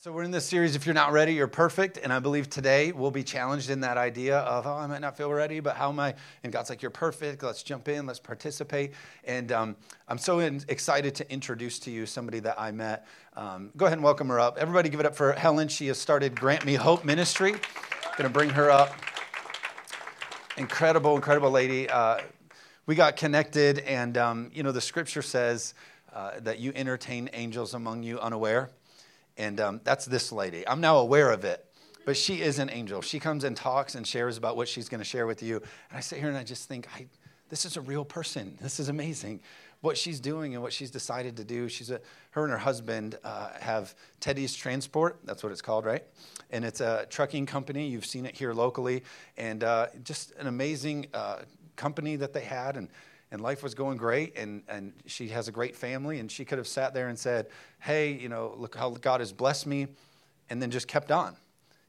So, 0.00 0.12
we're 0.12 0.22
in 0.22 0.30
this 0.30 0.44
series, 0.44 0.76
If 0.76 0.86
You're 0.86 0.94
Not 0.94 1.10
Ready, 1.10 1.34
You're 1.34 1.48
Perfect. 1.48 1.98
And 2.00 2.12
I 2.12 2.20
believe 2.20 2.48
today 2.48 2.92
we'll 2.92 3.10
be 3.10 3.24
challenged 3.24 3.68
in 3.68 3.80
that 3.80 3.96
idea 3.96 4.38
of, 4.38 4.64
oh, 4.64 4.74
I 4.74 4.86
might 4.86 5.00
not 5.00 5.16
feel 5.16 5.28
ready, 5.28 5.58
but 5.58 5.74
how 5.74 5.88
am 5.88 5.98
I? 5.98 6.14
And 6.44 6.52
God's 6.52 6.70
like, 6.70 6.82
You're 6.82 6.92
perfect. 6.92 7.42
Let's 7.42 7.64
jump 7.64 7.88
in, 7.88 8.06
let's 8.06 8.20
participate. 8.20 8.92
And 9.24 9.50
um, 9.50 9.76
I'm 10.06 10.18
so 10.18 10.38
in, 10.38 10.62
excited 10.68 11.16
to 11.16 11.28
introduce 11.32 11.80
to 11.80 11.90
you 11.90 12.06
somebody 12.06 12.38
that 12.38 12.60
I 12.60 12.70
met. 12.70 13.08
Um, 13.34 13.72
go 13.76 13.86
ahead 13.86 13.98
and 13.98 14.04
welcome 14.04 14.28
her 14.28 14.38
up. 14.38 14.56
Everybody 14.56 14.88
give 14.88 15.00
it 15.00 15.06
up 15.06 15.16
for 15.16 15.32
Helen. 15.32 15.66
She 15.66 15.88
has 15.88 15.98
started 15.98 16.38
Grant 16.38 16.64
Me 16.64 16.74
Hope 16.74 17.04
Ministry. 17.04 17.50
Going 17.50 18.22
to 18.22 18.28
bring 18.28 18.50
her 18.50 18.70
up. 18.70 18.94
Incredible, 20.56 21.16
incredible 21.16 21.50
lady. 21.50 21.90
Uh, 21.90 22.18
we 22.86 22.94
got 22.94 23.16
connected, 23.16 23.80
and 23.80 24.16
um, 24.16 24.52
you 24.54 24.62
know, 24.62 24.70
the 24.70 24.80
scripture 24.80 25.22
says 25.22 25.74
uh, 26.14 26.38
that 26.38 26.60
you 26.60 26.72
entertain 26.76 27.28
angels 27.32 27.74
among 27.74 28.04
you 28.04 28.20
unaware. 28.20 28.70
And 29.38 29.60
um, 29.60 29.80
that's 29.84 30.04
this 30.04 30.32
lady. 30.32 30.66
I'm 30.66 30.80
now 30.80 30.98
aware 30.98 31.30
of 31.30 31.44
it, 31.44 31.64
but 32.04 32.16
she 32.16 32.42
is 32.42 32.58
an 32.58 32.68
angel. 32.70 33.00
She 33.00 33.20
comes 33.20 33.44
and 33.44 33.56
talks 33.56 33.94
and 33.94 34.06
shares 34.06 34.36
about 34.36 34.56
what 34.56 34.68
she's 34.68 34.88
going 34.88 35.00
to 35.00 35.04
share 35.04 35.26
with 35.26 35.42
you. 35.42 35.56
And 35.56 35.96
I 35.96 36.00
sit 36.00 36.18
here 36.18 36.28
and 36.28 36.36
I 36.36 36.42
just 36.42 36.68
think, 36.68 36.88
I, 36.94 37.06
this 37.48 37.64
is 37.64 37.76
a 37.76 37.80
real 37.80 38.04
person. 38.04 38.58
This 38.60 38.80
is 38.80 38.88
amazing. 38.88 39.40
What 39.80 39.96
she's 39.96 40.18
doing 40.18 40.54
and 40.54 40.62
what 40.62 40.72
she's 40.72 40.90
decided 40.90 41.36
to 41.36 41.44
do. 41.44 41.68
She's 41.68 41.90
a, 41.90 42.00
her 42.32 42.42
and 42.42 42.50
her 42.50 42.58
husband 42.58 43.16
uh, 43.22 43.50
have 43.60 43.94
Teddy's 44.18 44.54
Transport. 44.56 45.20
That's 45.24 45.44
what 45.44 45.52
it's 45.52 45.62
called, 45.62 45.84
right? 45.84 46.02
And 46.50 46.64
it's 46.64 46.80
a 46.80 47.06
trucking 47.08 47.46
company. 47.46 47.86
You've 47.86 48.06
seen 48.06 48.26
it 48.26 48.34
here 48.34 48.52
locally, 48.52 49.04
and 49.36 49.62
uh, 49.62 49.86
just 50.02 50.32
an 50.32 50.48
amazing 50.48 51.06
uh, 51.14 51.42
company 51.76 52.16
that 52.16 52.32
they 52.32 52.42
had. 52.42 52.76
And 52.76 52.88
and 53.30 53.40
life 53.40 53.62
was 53.62 53.74
going 53.74 53.96
great 53.96 54.36
and, 54.36 54.62
and 54.68 54.92
she 55.06 55.28
has 55.28 55.48
a 55.48 55.52
great 55.52 55.76
family 55.76 56.18
and 56.18 56.30
she 56.30 56.44
could 56.44 56.58
have 56.58 56.68
sat 56.68 56.94
there 56.94 57.08
and 57.08 57.18
said 57.18 57.48
hey 57.80 58.12
you 58.12 58.28
know 58.28 58.54
look 58.56 58.74
how 58.76 58.90
god 58.90 59.20
has 59.20 59.32
blessed 59.32 59.66
me 59.66 59.86
and 60.50 60.62
then 60.62 60.70
just 60.70 60.88
kept 60.88 61.10
on 61.10 61.36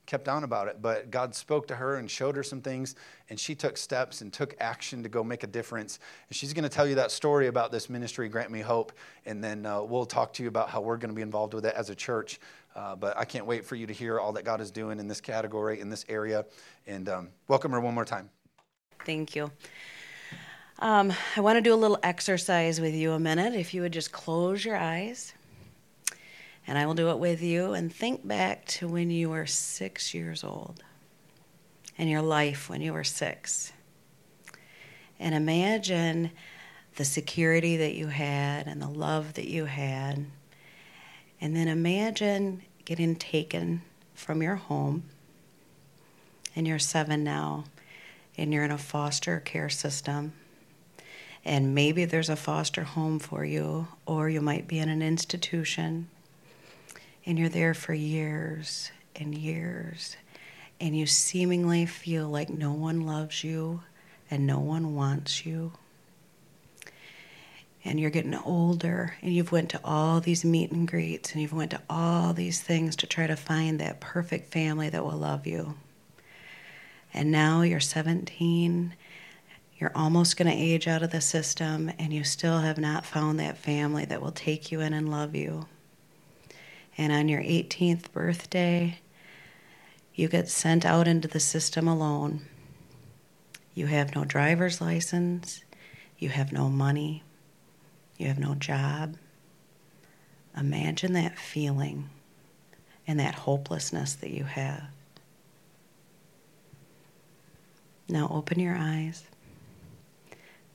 kept 0.09 0.27
on 0.27 0.43
about 0.43 0.67
it. 0.67 0.81
But 0.81 1.11
god 1.11 1.35
spoke 1.35 1.67
to 1.67 1.75
her 1.75 1.97
and 1.97 2.09
showed 2.09 2.35
her 2.35 2.41
some 2.41 2.61
things 2.61 2.95
and 3.29 3.39
she 3.39 3.53
took 3.53 3.77
steps 3.77 4.21
and 4.21 4.33
took 4.33 4.55
action 4.59 5.03
to 5.03 5.09
go 5.09 5.23
make 5.23 5.43
a 5.43 5.47
difference. 5.47 5.99
And 6.27 6.35
she's 6.35 6.51
going 6.51 6.63
to 6.63 6.69
tell 6.69 6.87
you 6.87 6.95
that 6.95 7.11
story 7.11 7.45
about 7.45 7.71
this 7.71 7.91
ministry 7.91 8.27
grant 8.27 8.49
me 8.49 8.61
hope 8.61 8.91
and 9.27 9.43
then 9.43 9.67
uh, 9.67 9.83
we'll 9.83 10.07
talk 10.07 10.33
to 10.33 10.43
you 10.43 10.49
about 10.49 10.67
how 10.69 10.81
we're 10.81 10.97
going 10.97 11.11
to 11.11 11.15
be 11.15 11.21
involved 11.21 11.53
with 11.53 11.63
it 11.63 11.75
as 11.75 11.91
a 11.91 11.95
church. 11.95 12.39
Uh, 12.75 12.95
but 12.95 13.17
i 13.17 13.25
can't 13.25 13.45
wait 13.45 13.65
for 13.65 13.75
you 13.75 13.85
to 13.85 13.93
hear 13.93 14.19
all 14.19 14.31
that 14.31 14.45
god 14.45 14.61
is 14.61 14.71
doing 14.71 14.99
in 14.99 15.07
this 15.07 15.21
category 15.21 15.79
in 15.79 15.89
this 15.89 16.05
area. 16.09 16.43
And 16.87 17.07
um, 17.07 17.29
welcome 17.47 17.71
her 17.71 17.79
one 17.79 17.93
more 17.93 18.05
time. 18.05 18.31
Thank 19.05 19.35
you 19.35 19.51
um, 20.79 21.11
I 21.35 21.41
want 21.41 21.57
to 21.57 21.61
do 21.61 21.73
a 21.73 21.75
little 21.75 21.99
exercise 22.03 22.79
with 22.79 22.93
you 22.93 23.11
a 23.11 23.19
minute. 23.19 23.53
If 23.53 23.73
you 23.73 23.81
would 23.81 23.91
just 23.91 24.13
close 24.13 24.63
your 24.63 24.77
eyes, 24.77 25.33
and 26.65 26.77
I 26.77 26.85
will 26.85 26.93
do 26.93 27.09
it 27.09 27.19
with 27.19 27.41
you, 27.41 27.73
and 27.73 27.93
think 27.93 28.25
back 28.25 28.65
to 28.67 28.87
when 28.87 29.09
you 29.09 29.29
were 29.29 29.45
six 29.45 30.13
years 30.13 30.43
old 30.43 30.81
and 31.97 32.09
your 32.09 32.21
life 32.21 32.69
when 32.69 32.81
you 32.81 32.93
were 32.93 33.03
six. 33.03 33.73
And 35.19 35.35
imagine 35.35 36.31
the 36.95 37.03
security 37.03 37.75
that 37.77 37.95
you 37.95 38.07
had 38.07 38.67
and 38.67 38.81
the 38.81 38.87
love 38.87 39.33
that 39.33 39.49
you 39.49 39.65
had. 39.65 40.25
And 41.41 41.55
then 41.55 41.67
imagine 41.67 42.61
getting 42.85 43.17
taken 43.17 43.81
from 44.13 44.41
your 44.41 44.55
home, 44.55 45.03
and 46.55 46.65
you're 46.65 46.79
seven 46.79 47.25
now, 47.25 47.65
and 48.37 48.53
you're 48.53 48.63
in 48.63 48.71
a 48.71 48.77
foster 48.77 49.41
care 49.41 49.69
system 49.69 50.31
and 51.45 51.73
maybe 51.73 52.05
there's 52.05 52.29
a 52.29 52.35
foster 52.35 52.83
home 52.83 53.19
for 53.19 53.45
you, 53.45 53.87
or 54.05 54.29
you 54.29 54.41
might 54.41 54.67
be 54.67 54.79
in 54.79 54.89
an 54.89 55.01
institution, 55.01 56.09
and 57.25 57.39
you're 57.39 57.49
there 57.49 57.73
for 57.73 57.93
years 57.93 58.91
and 59.15 59.35
years, 59.35 60.17
and 60.79 60.97
you 60.97 61.05
seemingly 61.05 61.85
feel 61.85 62.27
like 62.27 62.49
no 62.49 62.71
one 62.71 63.05
loves 63.05 63.43
you 63.43 63.81
and 64.31 64.45
no 64.45 64.59
one 64.59 64.95
wants 64.95 65.45
you. 65.45 65.73
And 67.83 67.99
you're 67.99 68.09
getting 68.09 68.35
older 68.35 69.15
and 69.21 69.33
you've 69.33 69.51
went 69.51 69.69
to 69.69 69.79
all 69.83 70.19
these 70.19 70.43
meet 70.43 70.71
and 70.71 70.87
greets 70.87 71.31
and 71.31 71.41
you've 71.41 71.53
went 71.53 71.71
to 71.71 71.81
all 71.89 72.33
these 72.33 72.61
things 72.61 72.95
to 72.97 73.07
try 73.07 73.25
to 73.25 73.35
find 73.35 73.79
that 73.79 74.01
perfect 74.01 74.51
family 74.51 74.89
that 74.89 75.03
will 75.03 75.17
love 75.17 75.47
you. 75.47 75.75
And 77.13 77.31
now 77.31 77.61
you're 77.61 77.79
17 77.79 78.93
you're 79.79 79.95
almost 79.95 80.35
going 80.35 80.51
to 80.51 80.57
age 80.57 80.87
out 80.89 81.03
of 81.03 81.11
the 81.11 81.21
system, 81.21 81.89
and 81.97 82.11
you 82.11 82.25
still 82.25 82.59
have 82.59 82.77
not 82.77 83.05
found 83.05 83.39
that 83.39 83.57
family 83.57 84.03
that 84.05 84.21
will 84.21 84.33
take 84.33 84.71
you 84.71 84.81
in 84.81 84.93
and 84.93 85.09
love 85.09 85.33
you. 85.35 85.67
And 86.97 87.13
on 87.13 87.29
your 87.29 87.41
18th 87.41 88.11
birthday, 88.11 88.99
you 90.13 90.27
get 90.27 90.49
sent 90.49 90.85
out 90.85 91.07
into 91.07 91.29
the 91.29 91.39
system 91.39 91.87
alone. 91.87 92.41
You 93.73 93.85
have 93.85 94.13
no 94.13 94.25
driver's 94.25 94.81
license, 94.81 95.63
you 96.17 96.27
have 96.27 96.51
no 96.51 96.67
money, 96.67 97.23
you 98.17 98.27
have 98.27 98.39
no 98.39 98.55
job. 98.55 99.15
Imagine 100.57 101.13
that 101.13 101.39
feeling 101.39 102.09
and 103.07 103.17
that 103.17 103.33
hopelessness 103.33 104.15
that 104.15 104.31
you 104.31 104.43
have. 104.43 104.83
Now 108.09 108.27
open 108.29 108.59
your 108.59 108.75
eyes. 108.77 109.23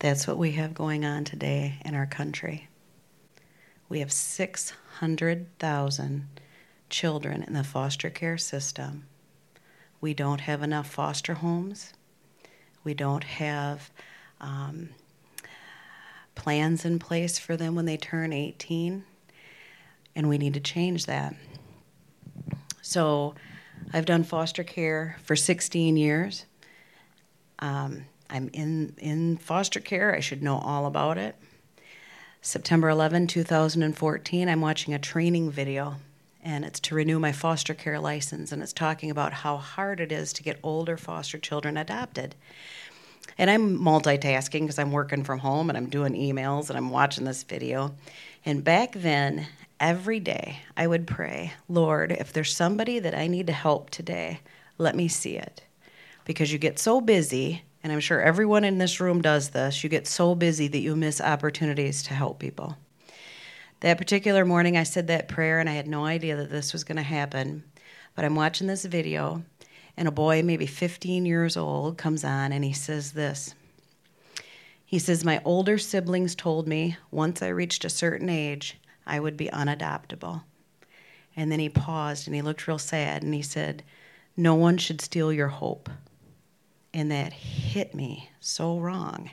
That's 0.05 0.27
what 0.27 0.37
we 0.37 0.53
have 0.53 0.75
going 0.75 1.05
on 1.07 1.25
today 1.25 1.79
in 1.83 1.95
our 1.95 2.05
country. 2.05 2.69
We 3.89 4.01
have 4.01 4.13
600,000 4.13 6.29
children 6.91 7.43
in 7.43 7.55
the 7.55 7.65
foster 7.65 8.11
care 8.11 8.37
system. 8.37 9.07
We 10.03 10.13
don't 10.13 10.43
have 10.43 10.63
enough 10.63 10.91
foster 10.91 11.33
homes. 11.33 11.95
We 12.85 12.93
don't 12.93 13.25
have 13.25 13.91
um, 14.43 14.91
plans 16.35 16.85
in 16.85 16.99
place 16.99 17.39
for 17.39 17.57
them 17.57 17.75
when 17.75 17.87
they 17.87 17.97
turn 17.97 18.35
18, 18.35 19.05
and 20.15 20.29
we 20.29 20.37
need 20.37 20.53
to 20.53 20.61
change 20.61 21.07
that. 21.07 21.35
So, 22.83 23.37
I've 23.91 24.05
done 24.05 24.25
foster 24.25 24.65
care 24.65 25.17
for 25.23 25.35
16 25.35 25.97
years. 25.97 26.45
Um, 27.61 28.05
I'm 28.31 28.51
in, 28.53 28.95
in 28.99 29.37
foster 29.37 29.81
care. 29.81 30.15
I 30.15 30.21
should 30.21 30.43
know 30.43 30.59
all 30.59 30.87
about 30.87 31.19
it. 31.19 31.37
September 32.41 32.91
11, 32.91 33.27
2014, 33.27 34.49
I'm 34.49 34.61
watching 34.61 34.93
a 34.93 34.99
training 34.99 35.51
video, 35.51 35.97
and 36.43 36.65
it's 36.65 36.79
to 36.81 36.95
renew 36.95 37.19
my 37.19 37.33
foster 37.33 37.73
care 37.73 37.99
license, 37.99 38.53
and 38.53 38.63
it's 38.63 38.75
talking 38.75 39.11
about 39.11 39.33
how 39.33 39.57
hard 39.57 39.99
it 39.99 40.13
is 40.13 40.33
to 40.35 40.43
get 40.43 40.61
older 40.63 40.99
foster 40.99 41.39
children 41.39 41.79
adopted. 41.79 42.35
And 43.39 43.51
I'm 43.51 43.79
multitasking 43.79 44.61
because 44.61 44.79
I'm 44.79 44.93
working 44.93 45.25
from 45.25 45.41
home 45.41 45.69
and 45.69 45.77
I'm 45.77 45.89
doing 45.89 46.15
emails 46.15 46.69
and 46.69 46.77
I'm 46.77 46.91
watching 46.91 47.25
this 47.25 47.43
video. 47.43 47.95
And 48.45 48.63
back 48.63 48.93
then, 48.93 49.47
every 49.81 50.21
day, 50.21 50.61
I 50.77 50.87
would 50.87 51.07
pray, 51.07 51.53
Lord, 51.69 52.13
if 52.13 52.33
there's 52.33 52.55
somebody 52.55 52.99
that 52.99 53.15
I 53.15 53.27
need 53.27 53.47
to 53.49 53.53
help 53.53 53.91
today, 53.91 54.41
let 54.79 54.95
me 54.95 55.09
see 55.09 55.37
it. 55.37 55.63
Because 56.25 56.53
you 56.53 56.59
get 56.59 56.79
so 56.79 57.01
busy 57.01 57.63
and 57.85 57.93
I'm 57.93 58.01
sure 58.01 58.21
everyone 58.21 58.65
in 58.65 58.79
this 58.79 58.99
room 58.99 59.21
does 59.21 59.51
this, 59.51 59.85
you 59.85 59.91
get 59.91 60.07
so 60.07 60.35
busy 60.35 60.69
that 60.69 60.79
you 60.79 60.97
miss 60.97 61.21
opportunities 61.21 62.03
to 62.05 62.15
help 62.15 62.39
people. 62.39 62.79
That 63.81 63.99
particular 63.99 64.47
morning, 64.47 64.79
I 64.79 64.85
said 64.85 65.09
that 65.09 65.29
prayer, 65.29 65.61
and 65.61 65.69
I 65.69 65.75
had 65.75 65.87
no 65.87 66.07
idea 66.07 66.35
that 66.37 66.51
this 66.51 66.73
was 66.73 66.83
going 66.83 66.97
to 66.97 67.03
happen. 67.03 67.63
But 68.15 68.25
I'm 68.25 68.37
watching 68.37 68.69
this 68.69 68.87
video, 68.87 69.45
and 69.99 70.09
a 70.09 70.11
boy, 70.11 70.43
maybe 70.43 70.65
15 70.65 71.27
years 71.27 71.59
old, 71.59 71.99
comes 71.99 72.25
on 72.25 72.53
and 72.53 72.65
he 72.65 72.73
says 72.73 73.13
this. 73.13 73.55
He 74.87 74.99
says, 74.99 75.23
My 75.23 75.43
older 75.45 75.77
siblings 75.77 76.35
told 76.35 76.67
me 76.67 76.97
once 77.11 77.43
I 77.43 77.49
reached 77.49 77.85
a 77.85 77.91
certain 77.91 78.31
age, 78.31 78.79
I 79.07 79.21
would 79.21 79.37
be 79.37 79.49
unadoptable. 79.49 80.43
And 81.37 81.53
then 81.53 81.61
he 81.61 81.69
paused 81.69 82.27
and 82.27 82.35
he 82.35 82.41
looked 82.41 82.67
real 82.67 82.79
sad 82.79 83.23
and 83.23 83.35
he 83.35 83.43
said, 83.43 83.83
No 84.39 84.55
one 84.55 84.79
should 84.79 85.03
steal 85.03 85.31
your 85.31 85.49
hope 85.49 85.91
and 86.95 87.11
that 87.11 87.33
hit 87.33 87.95
me 87.95 88.31
so 88.41 88.79
wrong. 88.79 89.31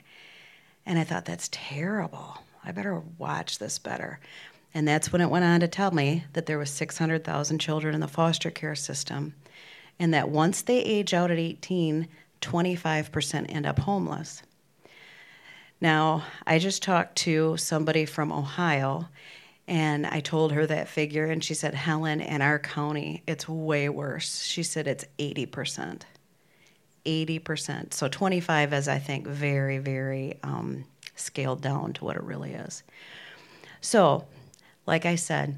And 0.84 0.98
I 0.98 1.04
thought, 1.04 1.24
that's 1.24 1.48
terrible. 1.52 2.38
I 2.64 2.72
better 2.72 3.00
watch 3.18 3.58
this 3.58 3.78
better. 3.78 4.18
And 4.74 4.86
that's 4.86 5.12
when 5.12 5.22
it 5.22 5.30
went 5.30 5.44
on 5.44 5.60
to 5.60 5.68
tell 5.68 5.92
me 5.92 6.24
that 6.32 6.46
there 6.46 6.58
was 6.58 6.70
600,000 6.70 7.58
children 7.60 7.94
in 7.94 8.00
the 8.00 8.08
foster 8.08 8.50
care 8.50 8.74
system, 8.74 9.34
and 9.98 10.12
that 10.12 10.28
once 10.28 10.62
they 10.62 10.80
age 10.80 11.14
out 11.14 11.30
at 11.30 11.38
18, 11.38 12.08
25% 12.40 13.46
end 13.48 13.66
up 13.66 13.78
homeless. 13.78 14.42
Now, 15.80 16.24
I 16.46 16.58
just 16.58 16.82
talked 16.82 17.16
to 17.18 17.56
somebody 17.56 18.06
from 18.06 18.32
Ohio, 18.32 19.08
and 19.68 20.06
I 20.06 20.20
told 20.20 20.52
her 20.52 20.66
that 20.66 20.88
figure, 20.88 21.26
and 21.26 21.44
she 21.44 21.54
said, 21.54 21.74
Helen, 21.74 22.20
in 22.20 22.40
our 22.40 22.58
county, 22.58 23.22
it's 23.26 23.48
way 23.48 23.88
worse. 23.88 24.42
She 24.42 24.62
said 24.62 24.88
it's 24.88 25.04
80%. 25.18 26.02
80%. 27.04 27.92
So 27.92 28.08
25 28.08 28.72
is, 28.72 28.88
I 28.88 28.98
think, 28.98 29.26
very, 29.26 29.78
very 29.78 30.38
um, 30.42 30.84
scaled 31.16 31.60
down 31.60 31.92
to 31.94 32.04
what 32.04 32.16
it 32.16 32.22
really 32.22 32.52
is. 32.52 32.82
So, 33.80 34.26
like 34.86 35.06
I 35.06 35.16
said, 35.16 35.56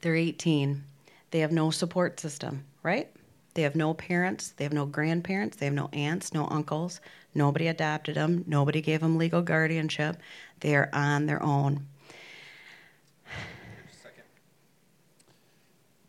they're 0.00 0.16
18. 0.16 0.82
They 1.30 1.40
have 1.40 1.52
no 1.52 1.70
support 1.70 2.18
system, 2.20 2.64
right? 2.82 3.10
They 3.54 3.62
have 3.62 3.74
no 3.74 3.94
parents, 3.94 4.50
they 4.50 4.64
have 4.64 4.72
no 4.72 4.84
grandparents, 4.84 5.56
they 5.56 5.64
have 5.64 5.74
no 5.74 5.88
aunts, 5.92 6.34
no 6.34 6.46
uncles. 6.48 7.00
Nobody 7.34 7.68
adopted 7.68 8.14
them, 8.14 8.44
nobody 8.46 8.80
gave 8.80 9.00
them 9.00 9.16
legal 9.16 9.42
guardianship. 9.42 10.18
They 10.60 10.76
are 10.76 10.90
on 10.92 11.26
their 11.26 11.42
own. 11.42 11.86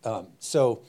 Um, 0.04 0.28
so, 0.40 0.84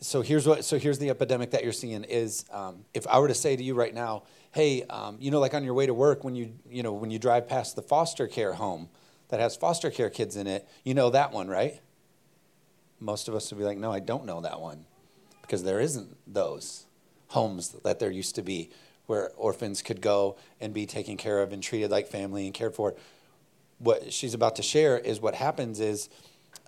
so 0.00 0.22
here's 0.22 0.46
what. 0.46 0.64
So 0.64 0.78
here's 0.78 0.98
the 0.98 1.10
epidemic 1.10 1.50
that 1.50 1.62
you're 1.62 1.72
seeing 1.72 2.04
is 2.04 2.46
um, 2.50 2.84
if 2.94 3.06
I 3.06 3.18
were 3.18 3.28
to 3.28 3.34
say 3.34 3.54
to 3.54 3.62
you 3.62 3.74
right 3.74 3.94
now, 3.94 4.22
hey, 4.52 4.82
um, 4.84 5.18
you 5.20 5.30
know, 5.30 5.40
like 5.40 5.52
on 5.52 5.62
your 5.62 5.74
way 5.74 5.86
to 5.86 5.94
work 5.94 6.24
when 6.24 6.34
you 6.34 6.52
you 6.68 6.82
know 6.82 6.92
when 6.92 7.10
you 7.10 7.18
drive 7.18 7.46
past 7.46 7.76
the 7.76 7.82
foster 7.82 8.26
care 8.26 8.54
home 8.54 8.88
that 9.28 9.40
has 9.40 9.56
foster 9.56 9.90
care 9.90 10.10
kids 10.10 10.36
in 10.36 10.46
it, 10.46 10.66
you 10.84 10.94
know 10.94 11.10
that 11.10 11.32
one, 11.32 11.48
right? 11.48 11.80
Most 12.98 13.28
of 13.28 13.34
us 13.34 13.50
would 13.50 13.58
be 13.58 13.64
like, 13.64 13.78
no, 13.78 13.92
I 13.92 14.00
don't 14.00 14.24
know 14.24 14.40
that 14.40 14.60
one 14.60 14.86
because 15.42 15.62
there 15.64 15.80
isn't 15.80 16.16
those 16.26 16.86
homes 17.28 17.70
that 17.84 17.98
there 17.98 18.10
used 18.10 18.34
to 18.36 18.42
be 18.42 18.70
where 19.06 19.30
orphans 19.36 19.82
could 19.82 20.00
go 20.00 20.36
and 20.60 20.72
be 20.72 20.86
taken 20.86 21.16
care 21.16 21.40
of 21.42 21.52
and 21.52 21.62
treated 21.62 21.90
like 21.90 22.06
family 22.06 22.46
and 22.46 22.54
cared 22.54 22.74
for. 22.74 22.94
What 23.78 24.12
she's 24.12 24.34
about 24.34 24.56
to 24.56 24.62
share 24.62 24.98
is 24.98 25.20
what 25.20 25.34
happens 25.34 25.80
is 25.80 26.08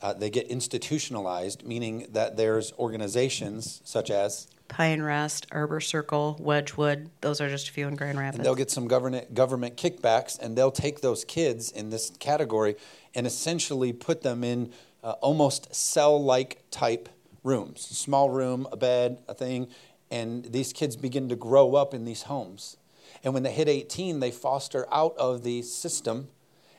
uh, 0.00 0.12
they 0.12 0.30
get 0.30 0.46
institutionalized, 0.48 1.64
meaning 1.64 2.06
that 2.10 2.36
there's 2.36 2.72
organizations 2.74 3.80
such 3.84 4.10
as 4.10 4.48
Pine 4.68 5.02
Rest, 5.02 5.46
Arbor 5.52 5.80
Circle, 5.80 6.36
Wedgwood. 6.40 7.10
Those 7.20 7.40
are 7.40 7.48
just 7.48 7.68
a 7.68 7.72
few 7.72 7.86
in 7.88 7.94
Grand 7.94 8.18
Rapids. 8.18 8.38
And 8.38 8.44
they'll 8.44 8.54
get 8.54 8.70
some 8.70 8.88
government 8.88 9.34
government 9.34 9.76
kickbacks, 9.76 10.38
and 10.38 10.56
they'll 10.56 10.70
take 10.70 11.02
those 11.02 11.24
kids 11.24 11.70
in 11.70 11.90
this 11.90 12.10
category 12.18 12.76
and 13.14 13.26
essentially 13.26 13.92
put 13.92 14.22
them 14.22 14.42
in 14.42 14.72
uh, 15.04 15.12
almost 15.20 15.74
cell-like 15.74 16.64
type 16.70 17.08
rooms, 17.44 17.80
small 17.82 18.30
room, 18.30 18.66
a 18.72 18.76
bed, 18.76 19.18
a 19.28 19.34
thing, 19.34 19.68
and 20.10 20.44
these 20.46 20.72
kids 20.72 20.96
begin 20.96 21.28
to 21.28 21.36
grow 21.36 21.74
up 21.74 21.92
in 21.92 22.04
these 22.04 22.22
homes. 22.22 22.76
And 23.24 23.34
when 23.34 23.42
they 23.42 23.52
hit 23.52 23.68
18, 23.68 24.20
they 24.20 24.30
foster 24.30 24.86
out 24.92 25.16
of 25.16 25.42
the 25.42 25.62
system. 25.62 26.28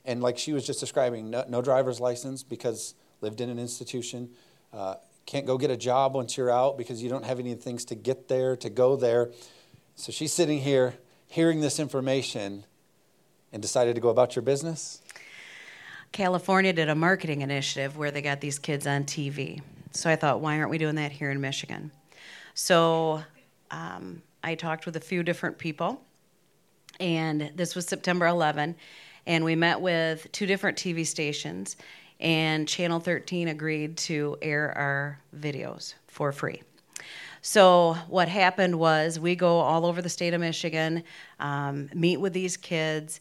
And 0.06 0.22
like 0.22 0.38
she 0.38 0.54
was 0.54 0.66
just 0.66 0.80
describing, 0.80 1.30
no, 1.30 1.46
no 1.48 1.62
driver's 1.62 2.00
license 2.00 2.44
because 2.44 2.96
lived 3.22 3.42
in 3.42 3.50
an 3.50 3.60
institution, 3.60 4.30
uh, 4.74 4.96
can't 5.26 5.46
go 5.46 5.58
get 5.58 5.72
a 5.72 5.78
job 5.78 6.14
once 6.14 6.36
you're 6.36 6.52
out 6.52 6.78
because 6.78 7.02
you 7.02 7.10
don't 7.10 7.26
have 7.26 7.40
any 7.40 7.56
things 7.56 7.86
to 7.86 7.96
get 7.96 8.28
there, 8.28 8.56
to 8.58 8.70
go 8.70 8.96
there. 8.96 9.32
So 9.96 10.12
she's 10.12 10.34
sitting 10.34 10.60
here 10.60 10.96
hearing 11.28 11.62
this 11.62 11.80
information 11.80 12.66
and 13.52 13.62
decided 13.62 13.96
to 13.96 14.02
go 14.02 14.10
about 14.10 14.36
your 14.36 14.44
business. 14.44 15.02
California 16.12 16.74
did 16.74 16.90
a 16.90 16.96
marketing 16.96 17.42
initiative 17.42 17.98
where 17.98 18.12
they 18.12 18.22
got 18.22 18.42
these 18.42 18.60
kids 18.60 18.86
on 18.86 19.04
TV. 19.04 19.62
So 19.92 20.10
I 20.10 20.16
thought, 20.16 20.42
why 20.42 20.58
aren't 20.58 20.70
we 20.70 20.78
doing 20.78 20.96
that 20.96 21.12
here 21.12 21.32
in 21.32 21.42
Michigan? 21.42 21.92
So 22.54 23.24
um, 23.72 24.22
I 24.44 24.56
talked 24.56 24.86
with 24.86 24.96
a 24.96 25.00
few 25.00 25.24
different 25.24 25.58
people, 25.58 26.02
and 27.00 27.52
this 27.56 27.76
was 27.76 27.88
September 27.88 28.28
11, 28.28 28.76
and 29.26 29.44
we 29.44 29.56
met 29.56 29.82
with 29.82 30.32
two 30.32 30.46
different 30.46 30.78
TV 30.78 31.06
stations, 31.06 31.76
and 32.20 32.68
Channel 32.68 33.00
13 33.00 33.48
agreed 33.50 33.98
to 33.98 34.38
air 34.42 34.72
our 34.78 35.20
videos 35.38 35.96
for 36.08 36.32
free. 36.32 36.62
So 37.42 37.98
what 38.08 38.30
happened 38.30 38.80
was 38.80 39.20
we 39.20 39.36
go 39.36 39.60
all 39.60 39.86
over 39.86 40.02
the 40.02 40.10
state 40.10 40.34
of 40.34 40.40
Michigan, 40.40 41.04
um, 41.40 41.90
meet 41.94 42.18
with 42.18 42.32
these 42.32 42.56
kids, 42.56 43.20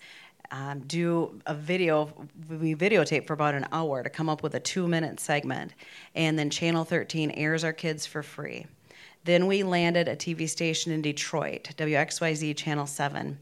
um, 0.52 0.80
do 0.80 1.40
a 1.46 1.54
video, 1.54 2.12
we 2.48 2.74
videotape 2.74 3.26
for 3.26 3.32
about 3.32 3.54
an 3.54 3.66
hour 3.72 4.02
to 4.02 4.10
come 4.10 4.28
up 4.28 4.42
with 4.42 4.54
a 4.54 4.60
two 4.60 4.86
minute 4.86 5.18
segment. 5.18 5.72
And 6.14 6.38
then 6.38 6.50
Channel 6.50 6.84
13 6.84 7.32
airs 7.32 7.64
our 7.64 7.72
kids 7.72 8.06
for 8.06 8.22
free. 8.22 8.66
Then 9.24 9.46
we 9.46 9.62
landed 9.62 10.08
a 10.08 10.14
TV 10.14 10.48
station 10.48 10.92
in 10.92 11.00
Detroit, 11.02 11.70
WXYZ 11.76 12.56
Channel 12.56 12.86
7. 12.86 13.38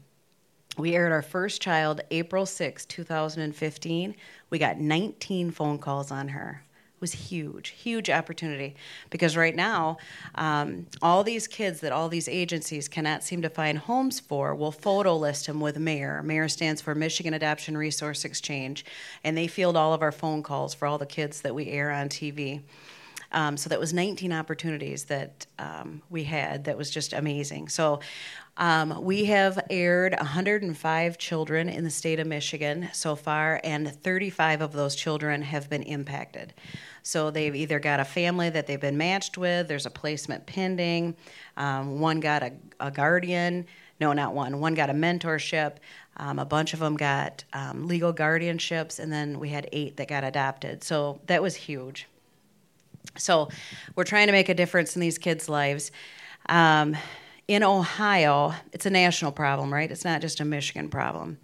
We 0.81 0.95
aired 0.95 1.11
our 1.11 1.21
first 1.21 1.61
child 1.61 2.01
April 2.09 2.47
6, 2.47 2.87
2015. 2.87 4.15
We 4.49 4.57
got 4.57 4.79
19 4.79 5.51
phone 5.51 5.77
calls 5.77 6.09
on 6.09 6.29
her 6.29 6.63
It 6.95 7.01
was 7.01 7.11
huge, 7.11 7.69
huge 7.69 8.09
opportunity 8.09 8.75
because 9.11 9.37
right 9.37 9.55
now, 9.55 9.97
um, 10.33 10.87
all 10.99 11.23
these 11.23 11.47
kids 11.47 11.81
that 11.81 11.91
all 11.91 12.09
these 12.09 12.27
agencies 12.27 12.87
cannot 12.87 13.23
seem 13.23 13.43
to 13.43 13.49
find 13.49 13.77
homes 13.77 14.19
for 14.19 14.55
will 14.55 14.71
photo 14.71 15.15
list 15.15 15.45
them 15.45 15.61
with 15.61 15.77
MARE. 15.77 16.23
MARE 16.23 16.49
stands 16.49 16.81
for 16.81 16.95
Michigan 16.95 17.35
Adoption 17.35 17.77
Resource 17.77 18.25
Exchange, 18.25 18.83
and 19.23 19.37
they 19.37 19.45
field 19.45 19.77
all 19.77 19.93
of 19.93 20.01
our 20.01 20.11
phone 20.11 20.41
calls 20.41 20.73
for 20.73 20.87
all 20.87 20.97
the 20.97 21.05
kids 21.05 21.41
that 21.41 21.53
we 21.53 21.67
air 21.67 21.91
on 21.91 22.09
TV. 22.09 22.63
Um, 23.31 23.57
so 23.57 23.69
that 23.69 23.79
was 23.79 23.93
19 23.93 24.33
opportunities 24.33 25.05
that 25.05 25.45
um, 25.57 26.01
we 26.09 26.23
had. 26.23 26.65
That 26.65 26.77
was 26.77 26.89
just 26.89 27.13
amazing. 27.13 27.69
So 27.69 28.01
um, 28.57 29.03
we 29.03 29.25
have 29.25 29.59
aired 29.69 30.13
105 30.17 31.17
children 31.17 31.69
in 31.69 31.83
the 31.83 31.89
state 31.89 32.19
of 32.19 32.27
Michigan 32.27 32.89
so 32.93 33.15
far, 33.15 33.61
and 33.63 33.89
35 33.89 34.61
of 34.61 34.73
those 34.73 34.95
children 34.95 35.41
have 35.41 35.69
been 35.69 35.83
impacted. 35.83 36.53
So 37.03 37.31
they've 37.31 37.55
either 37.55 37.79
got 37.79 37.99
a 37.99 38.05
family 38.05 38.49
that 38.49 38.67
they've 38.67 38.79
been 38.79 38.97
matched 38.97 39.37
with, 39.37 39.67
there's 39.67 39.85
a 39.85 39.91
placement 39.91 40.45
pending, 40.45 41.15
um, 41.57 41.99
one 41.99 42.19
got 42.19 42.43
a, 42.43 42.51
a, 42.79 42.91
guardian, 42.91 43.65
no, 43.99 44.13
not 44.13 44.33
one, 44.33 44.59
one 44.59 44.73
got 44.73 44.89
a 44.89 44.93
mentorship, 44.93 45.77
um, 46.17 46.37
a 46.37 46.45
bunch 46.45 46.73
of 46.73 46.79
them 46.79 46.97
got 46.97 47.43
um, 47.53 47.87
legal 47.87 48.13
guardianships, 48.13 48.99
and 48.99 49.11
then 49.11 49.39
we 49.39 49.49
had 49.49 49.67
eight 49.71 49.97
that 49.97 50.07
got 50.07 50.23
adopted. 50.23 50.83
So 50.83 51.21
that 51.27 51.41
was 51.41 51.55
huge. 51.55 52.07
So 53.17 53.49
we're 53.95 54.03
trying 54.03 54.27
to 54.27 54.33
make 54.33 54.49
a 54.49 54.53
difference 54.53 54.95
in 54.95 55.01
these 55.01 55.17
kids' 55.17 55.49
lives. 55.49 55.91
Um, 56.47 56.95
in 57.47 57.63
Ohio, 57.63 58.53
it's 58.71 58.85
a 58.85 58.89
national 58.89 59.31
problem, 59.31 59.73
right? 59.73 59.91
It's 59.91 60.05
not 60.05 60.21
just 60.21 60.39
a 60.39 60.45
Michigan 60.45 60.89
problem. 60.89 61.37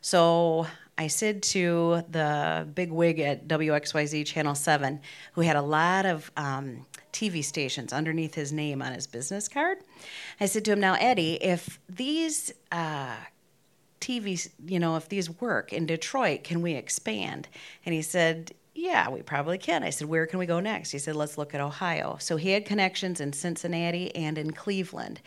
So 0.00 0.66
I 0.96 1.06
said 1.08 1.42
to 1.44 2.04
the 2.10 2.68
big 2.74 2.92
wig 2.92 3.18
at 3.18 3.48
WXYZ 3.48 4.26
Channel 4.26 4.54
7, 4.54 5.00
who 5.32 5.40
had 5.40 5.56
a 5.56 5.62
lot 5.62 6.06
of 6.06 6.30
um, 6.36 6.86
TV 7.12 7.42
stations 7.42 7.92
underneath 7.92 8.34
his 8.34 8.52
name 8.52 8.82
on 8.82 8.92
his 8.92 9.06
business 9.06 9.48
card, 9.48 9.78
I 10.40 10.46
said 10.46 10.64
to 10.66 10.72
him, 10.72 10.80
Now, 10.80 10.94
Eddie, 10.94 11.42
if 11.42 11.80
these 11.88 12.52
uh, 12.70 13.16
TV, 14.00 14.48
you 14.66 14.78
know, 14.78 14.96
if 14.96 15.08
these 15.08 15.30
work 15.40 15.72
in 15.72 15.86
Detroit, 15.86 16.44
can 16.44 16.60
we 16.60 16.74
expand? 16.74 17.48
And 17.86 17.94
he 17.94 18.02
said, 18.02 18.52
yeah, 18.74 19.08
we 19.08 19.22
probably 19.22 19.56
can. 19.56 19.84
I 19.84 19.90
said, 19.90 20.08
where 20.08 20.26
can 20.26 20.40
we 20.40 20.46
go 20.46 20.58
next? 20.58 20.90
He 20.90 20.98
said, 20.98 21.14
let's 21.14 21.38
look 21.38 21.54
at 21.54 21.60
Ohio. 21.60 22.16
So 22.18 22.36
he 22.36 22.50
had 22.50 22.64
connections 22.64 23.20
in 23.20 23.32
Cincinnati 23.32 24.14
and 24.16 24.36
in 24.36 24.52
Cleveland. 24.52 25.20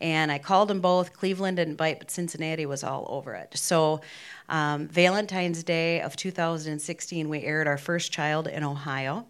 And 0.00 0.32
I 0.32 0.38
called 0.38 0.68
them 0.68 0.80
both. 0.80 1.12
Cleveland 1.12 1.58
didn't 1.58 1.76
bite, 1.76 2.00
but 2.00 2.10
Cincinnati 2.10 2.66
was 2.66 2.82
all 2.82 3.06
over 3.08 3.34
it. 3.34 3.56
So 3.56 4.00
um, 4.48 4.88
Valentine's 4.88 5.62
Day 5.62 6.00
of 6.00 6.16
2016, 6.16 7.28
we 7.28 7.42
aired 7.42 7.68
our 7.68 7.78
first 7.78 8.10
child 8.10 8.48
in 8.48 8.64
Ohio. 8.64 9.26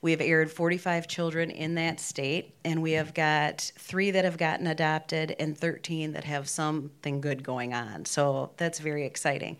We 0.00 0.12
have 0.12 0.20
aired 0.20 0.50
45 0.50 1.08
children 1.08 1.50
in 1.50 1.74
that 1.74 1.98
state, 1.98 2.54
and 2.64 2.82
we 2.82 2.92
have 2.92 3.14
got 3.14 3.72
three 3.78 4.12
that 4.12 4.24
have 4.24 4.38
gotten 4.38 4.68
adopted 4.68 5.34
and 5.40 5.58
13 5.58 6.12
that 6.12 6.22
have 6.24 6.48
something 6.48 7.20
good 7.20 7.42
going 7.42 7.74
on. 7.74 8.04
So 8.04 8.52
that's 8.56 8.78
very 8.78 9.04
exciting. 9.04 9.56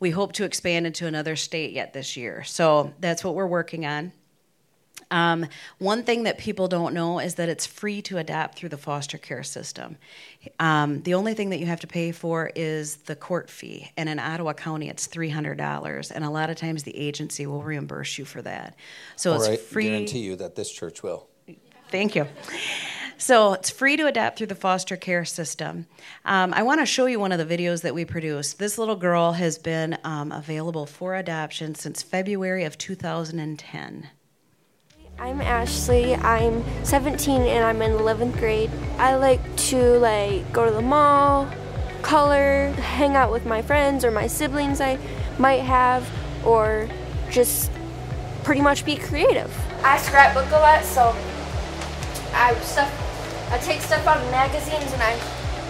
We 0.00 0.10
hope 0.10 0.32
to 0.34 0.44
expand 0.44 0.86
into 0.86 1.06
another 1.06 1.36
state 1.36 1.72
yet 1.72 1.92
this 1.92 2.16
year. 2.16 2.42
So 2.42 2.94
that's 2.98 3.22
what 3.22 3.36
we're 3.36 3.46
working 3.46 3.86
on. 3.86 4.12
Um, 5.10 5.46
one 5.78 6.02
thing 6.02 6.24
that 6.24 6.38
people 6.38 6.68
don't 6.68 6.94
know 6.94 7.18
is 7.18 7.36
that 7.36 7.48
it's 7.48 7.66
free 7.66 8.02
to 8.02 8.18
adapt 8.18 8.58
through 8.58 8.70
the 8.70 8.76
foster 8.76 9.18
care 9.18 9.42
system. 9.42 9.96
Um, 10.58 11.02
the 11.02 11.14
only 11.14 11.34
thing 11.34 11.50
that 11.50 11.58
you 11.58 11.66
have 11.66 11.80
to 11.80 11.86
pay 11.86 12.12
for 12.12 12.50
is 12.54 12.96
the 12.96 13.16
court 13.16 13.50
fee, 13.50 13.90
and 13.96 14.08
in 14.08 14.18
Ottawa 14.18 14.52
County, 14.52 14.88
it's 14.88 15.06
three 15.06 15.30
hundred 15.30 15.58
dollars, 15.58 16.10
and 16.10 16.24
a 16.24 16.30
lot 16.30 16.50
of 16.50 16.56
times 16.56 16.82
the 16.82 16.96
agency 16.96 17.46
will 17.46 17.62
reimburse 17.62 18.18
you 18.18 18.24
for 18.24 18.42
that. 18.42 18.76
So 19.16 19.32
All 19.32 19.38
it's 19.38 19.48
right. 19.48 19.60
free. 19.60 19.90
Guarantee 19.90 20.20
you 20.20 20.36
that 20.36 20.56
this 20.56 20.70
church 20.70 21.02
will. 21.02 21.28
Thank 21.90 22.16
you. 22.16 22.26
So 23.18 23.54
it's 23.54 23.70
free 23.70 23.96
to 23.96 24.06
adapt 24.06 24.36
through 24.36 24.48
the 24.48 24.54
foster 24.54 24.96
care 24.96 25.24
system. 25.24 25.86
Um, 26.24 26.52
I 26.52 26.62
want 26.62 26.80
to 26.80 26.86
show 26.86 27.06
you 27.06 27.18
one 27.18 27.32
of 27.32 27.38
the 27.38 27.56
videos 27.56 27.82
that 27.82 27.94
we 27.94 28.04
produced. 28.04 28.58
This 28.58 28.76
little 28.76 28.96
girl 28.96 29.32
has 29.32 29.56
been 29.56 29.96
um, 30.04 30.32
available 30.32 30.84
for 30.84 31.14
adoption 31.14 31.74
since 31.74 32.02
February 32.02 32.64
of 32.64 32.76
2010. 32.76 34.10
I'm 35.18 35.40
Ashley. 35.40 36.14
I'm 36.14 36.62
17 36.84 37.40
and 37.40 37.64
I'm 37.64 37.80
in 37.80 37.92
11th 37.92 38.38
grade. 38.38 38.70
I 38.98 39.16
like 39.16 39.40
to 39.56 39.98
like 39.98 40.52
go 40.52 40.66
to 40.66 40.70
the 40.70 40.82
mall, 40.82 41.48
color, 42.02 42.70
hang 42.72 43.16
out 43.16 43.32
with 43.32 43.46
my 43.46 43.62
friends 43.62 44.04
or 44.04 44.10
my 44.10 44.26
siblings 44.26 44.78
I 44.78 44.98
might 45.38 45.62
have, 45.62 46.06
or 46.44 46.86
just 47.30 47.70
pretty 48.44 48.60
much 48.60 48.84
be 48.84 48.96
creative. 48.96 49.50
I 49.82 49.96
scrapbook 49.96 50.50
a 50.50 50.58
lot, 50.58 50.84
so 50.84 51.16
I 52.34 52.54
stuff 52.60 52.92
I 53.50 53.56
take 53.58 53.80
stuff 53.80 54.06
out 54.06 54.18
of 54.18 54.30
magazines 54.30 54.92
and 54.92 55.02
I 55.02 55.18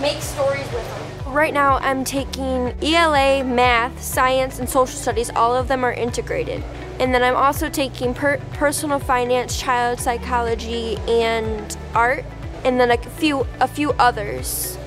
make 0.00 0.22
stories 0.22 0.66
with 0.72 0.88
them. 0.88 1.32
Right 1.32 1.54
now 1.54 1.76
I'm 1.76 2.02
taking 2.02 2.74
ELA, 2.82 3.44
math, 3.44 4.02
science, 4.02 4.58
and 4.58 4.68
social 4.68 4.98
studies. 4.98 5.30
All 5.30 5.54
of 5.54 5.68
them 5.68 5.84
are 5.84 5.92
integrated. 5.92 6.64
And 6.98 7.14
then 7.14 7.22
I'm 7.22 7.36
also 7.36 7.68
taking 7.68 8.14
per- 8.14 8.38
personal 8.54 8.98
finance, 8.98 9.60
child 9.60 10.00
psychology, 10.00 10.96
and 11.08 11.76
art, 11.94 12.24
and 12.64 12.80
then 12.80 12.90
a 12.90 12.96
few 12.96 13.46
a 13.60 13.68
few 13.68 13.92
others 13.92 14.78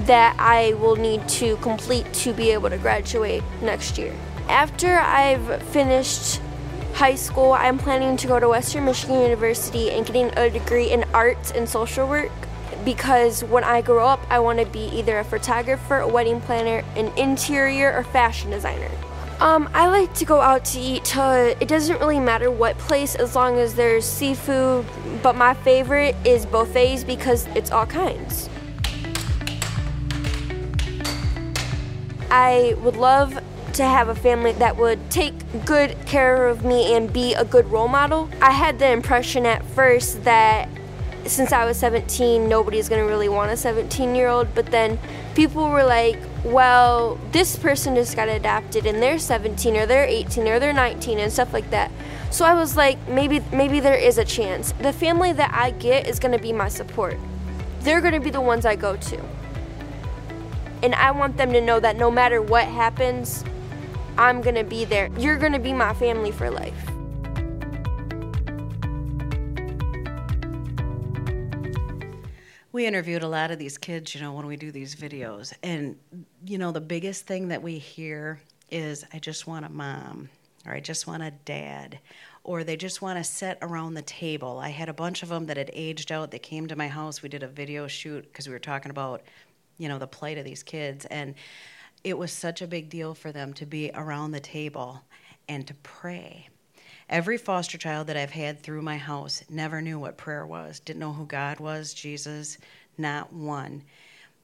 that 0.00 0.36
I 0.38 0.74
will 0.74 0.96
need 0.96 1.28
to 1.28 1.56
complete 1.56 2.12
to 2.14 2.32
be 2.32 2.50
able 2.52 2.70
to 2.70 2.78
graduate 2.78 3.42
next 3.60 3.98
year. 3.98 4.14
After 4.48 4.98
I've 4.98 5.62
finished 5.64 6.40
high 6.94 7.16
school, 7.16 7.52
I'm 7.52 7.78
planning 7.78 8.16
to 8.16 8.26
go 8.26 8.40
to 8.40 8.48
Western 8.48 8.84
Michigan 8.84 9.20
University 9.20 9.90
and 9.90 10.06
getting 10.06 10.30
a 10.38 10.48
degree 10.50 10.90
in 10.90 11.04
arts 11.12 11.50
and 11.50 11.68
social 11.68 12.08
work 12.08 12.30
because 12.84 13.44
when 13.44 13.64
I 13.64 13.82
grow 13.82 14.06
up, 14.06 14.20
I 14.30 14.38
want 14.38 14.60
to 14.60 14.66
be 14.66 14.86
either 14.96 15.18
a 15.18 15.24
photographer, 15.24 15.98
a 15.98 16.08
wedding 16.08 16.40
planner, 16.40 16.84
an 16.96 17.08
interior, 17.18 17.92
or 17.92 18.04
fashion 18.04 18.50
designer. 18.50 18.90
Um, 19.40 19.70
I 19.72 19.86
like 19.86 20.12
to 20.14 20.24
go 20.24 20.40
out 20.40 20.64
to 20.66 20.80
eat. 20.80 21.14
It 21.16 21.68
doesn't 21.68 22.00
really 22.00 22.18
matter 22.18 22.50
what 22.50 22.76
place 22.76 23.14
as 23.14 23.36
long 23.36 23.56
as 23.58 23.74
there's 23.74 24.04
seafood, 24.04 24.84
but 25.22 25.36
my 25.36 25.54
favorite 25.54 26.16
is 26.24 26.44
buffets 26.44 27.04
because 27.04 27.46
it's 27.54 27.70
all 27.70 27.86
kinds. 27.86 28.50
I 32.32 32.74
would 32.80 32.96
love 32.96 33.40
to 33.74 33.84
have 33.84 34.08
a 34.08 34.14
family 34.14 34.52
that 34.52 34.76
would 34.76 35.08
take 35.08 35.34
good 35.64 35.96
care 36.04 36.48
of 36.48 36.64
me 36.64 36.94
and 36.94 37.12
be 37.12 37.34
a 37.34 37.44
good 37.44 37.66
role 37.68 37.86
model. 37.86 38.28
I 38.42 38.50
had 38.50 38.80
the 38.80 38.90
impression 38.90 39.46
at 39.46 39.64
first 39.64 40.24
that 40.24 40.68
since 41.26 41.52
I 41.52 41.64
was 41.64 41.76
17, 41.76 42.48
nobody's 42.48 42.88
gonna 42.88 43.06
really 43.06 43.28
want 43.28 43.52
a 43.52 43.56
17 43.56 44.16
year 44.16 44.26
old, 44.26 44.52
but 44.56 44.66
then 44.66 44.98
people 45.38 45.70
were 45.70 45.84
like, 45.84 46.18
well, 46.42 47.16
this 47.30 47.54
person 47.54 47.94
just 47.94 48.16
got 48.16 48.28
adopted 48.28 48.86
and 48.86 49.00
they're 49.00 49.20
17 49.20 49.76
or 49.76 49.86
they're 49.86 50.04
18 50.04 50.48
or 50.48 50.58
they're 50.58 50.72
19 50.72 51.20
and 51.20 51.32
stuff 51.32 51.52
like 51.52 51.70
that. 51.70 51.92
So 52.32 52.44
I 52.44 52.54
was 52.54 52.76
like, 52.76 52.98
maybe 53.06 53.38
maybe 53.52 53.78
there 53.78 53.94
is 53.94 54.18
a 54.18 54.24
chance. 54.24 54.72
The 54.80 54.92
family 54.92 55.32
that 55.32 55.54
I 55.54 55.70
get 55.70 56.08
is 56.08 56.18
gonna 56.18 56.40
be 56.40 56.52
my 56.52 56.68
support. 56.68 57.16
They're 57.82 58.00
gonna 58.00 58.18
be 58.18 58.30
the 58.30 58.40
ones 58.40 58.66
I 58.66 58.74
go 58.74 58.96
to. 58.96 59.24
And 60.82 60.92
I 60.96 61.12
want 61.12 61.36
them 61.36 61.52
to 61.52 61.60
know 61.60 61.78
that 61.78 61.96
no 61.96 62.10
matter 62.10 62.42
what 62.42 62.64
happens, 62.64 63.44
I'm 64.16 64.40
gonna 64.40 64.64
be 64.64 64.84
there. 64.86 65.08
You're 65.20 65.36
gonna 65.36 65.60
be 65.60 65.72
my 65.72 65.94
family 65.94 66.32
for 66.32 66.50
life. 66.50 66.97
We 72.78 72.86
interviewed 72.86 73.24
a 73.24 73.28
lot 73.28 73.50
of 73.50 73.58
these 73.58 73.76
kids, 73.76 74.14
you 74.14 74.20
know, 74.20 74.32
when 74.32 74.46
we 74.46 74.54
do 74.54 74.70
these 74.70 74.94
videos. 74.94 75.52
And, 75.64 75.96
you 76.46 76.58
know, 76.58 76.70
the 76.70 76.80
biggest 76.80 77.26
thing 77.26 77.48
that 77.48 77.60
we 77.60 77.76
hear 77.76 78.40
is, 78.70 79.04
I 79.12 79.18
just 79.18 79.48
want 79.48 79.64
a 79.64 79.68
mom, 79.68 80.28
or 80.64 80.74
I 80.74 80.78
just 80.78 81.04
want 81.08 81.24
a 81.24 81.32
dad, 81.44 81.98
or 82.44 82.62
they 82.62 82.76
just 82.76 83.02
want 83.02 83.18
to 83.18 83.24
sit 83.24 83.58
around 83.62 83.94
the 83.94 84.02
table. 84.02 84.60
I 84.60 84.68
had 84.68 84.88
a 84.88 84.92
bunch 84.92 85.24
of 85.24 85.28
them 85.28 85.46
that 85.46 85.56
had 85.56 85.72
aged 85.72 86.12
out 86.12 86.30
They 86.30 86.38
came 86.38 86.68
to 86.68 86.76
my 86.76 86.86
house. 86.86 87.20
We 87.20 87.28
did 87.28 87.42
a 87.42 87.48
video 87.48 87.88
shoot 87.88 88.22
because 88.22 88.46
we 88.46 88.52
were 88.52 88.60
talking 88.60 88.92
about, 88.92 89.22
you 89.78 89.88
know, 89.88 89.98
the 89.98 90.06
plight 90.06 90.38
of 90.38 90.44
these 90.44 90.62
kids. 90.62 91.04
And 91.06 91.34
it 92.04 92.16
was 92.16 92.30
such 92.30 92.62
a 92.62 92.68
big 92.68 92.90
deal 92.90 93.12
for 93.12 93.32
them 93.32 93.54
to 93.54 93.66
be 93.66 93.90
around 93.92 94.30
the 94.30 94.38
table 94.38 95.02
and 95.48 95.66
to 95.66 95.74
pray. 95.82 96.48
Every 97.08 97.38
foster 97.38 97.78
child 97.78 98.06
that 98.08 98.18
I've 98.18 98.32
had 98.32 98.62
through 98.62 98.82
my 98.82 98.98
house 98.98 99.42
never 99.48 99.80
knew 99.80 99.98
what 99.98 100.18
prayer 100.18 100.46
was, 100.46 100.78
didn't 100.80 101.00
know 101.00 101.14
who 101.14 101.24
God 101.24 101.58
was, 101.58 101.94
Jesus, 101.94 102.58
not 102.98 103.32
one. 103.32 103.82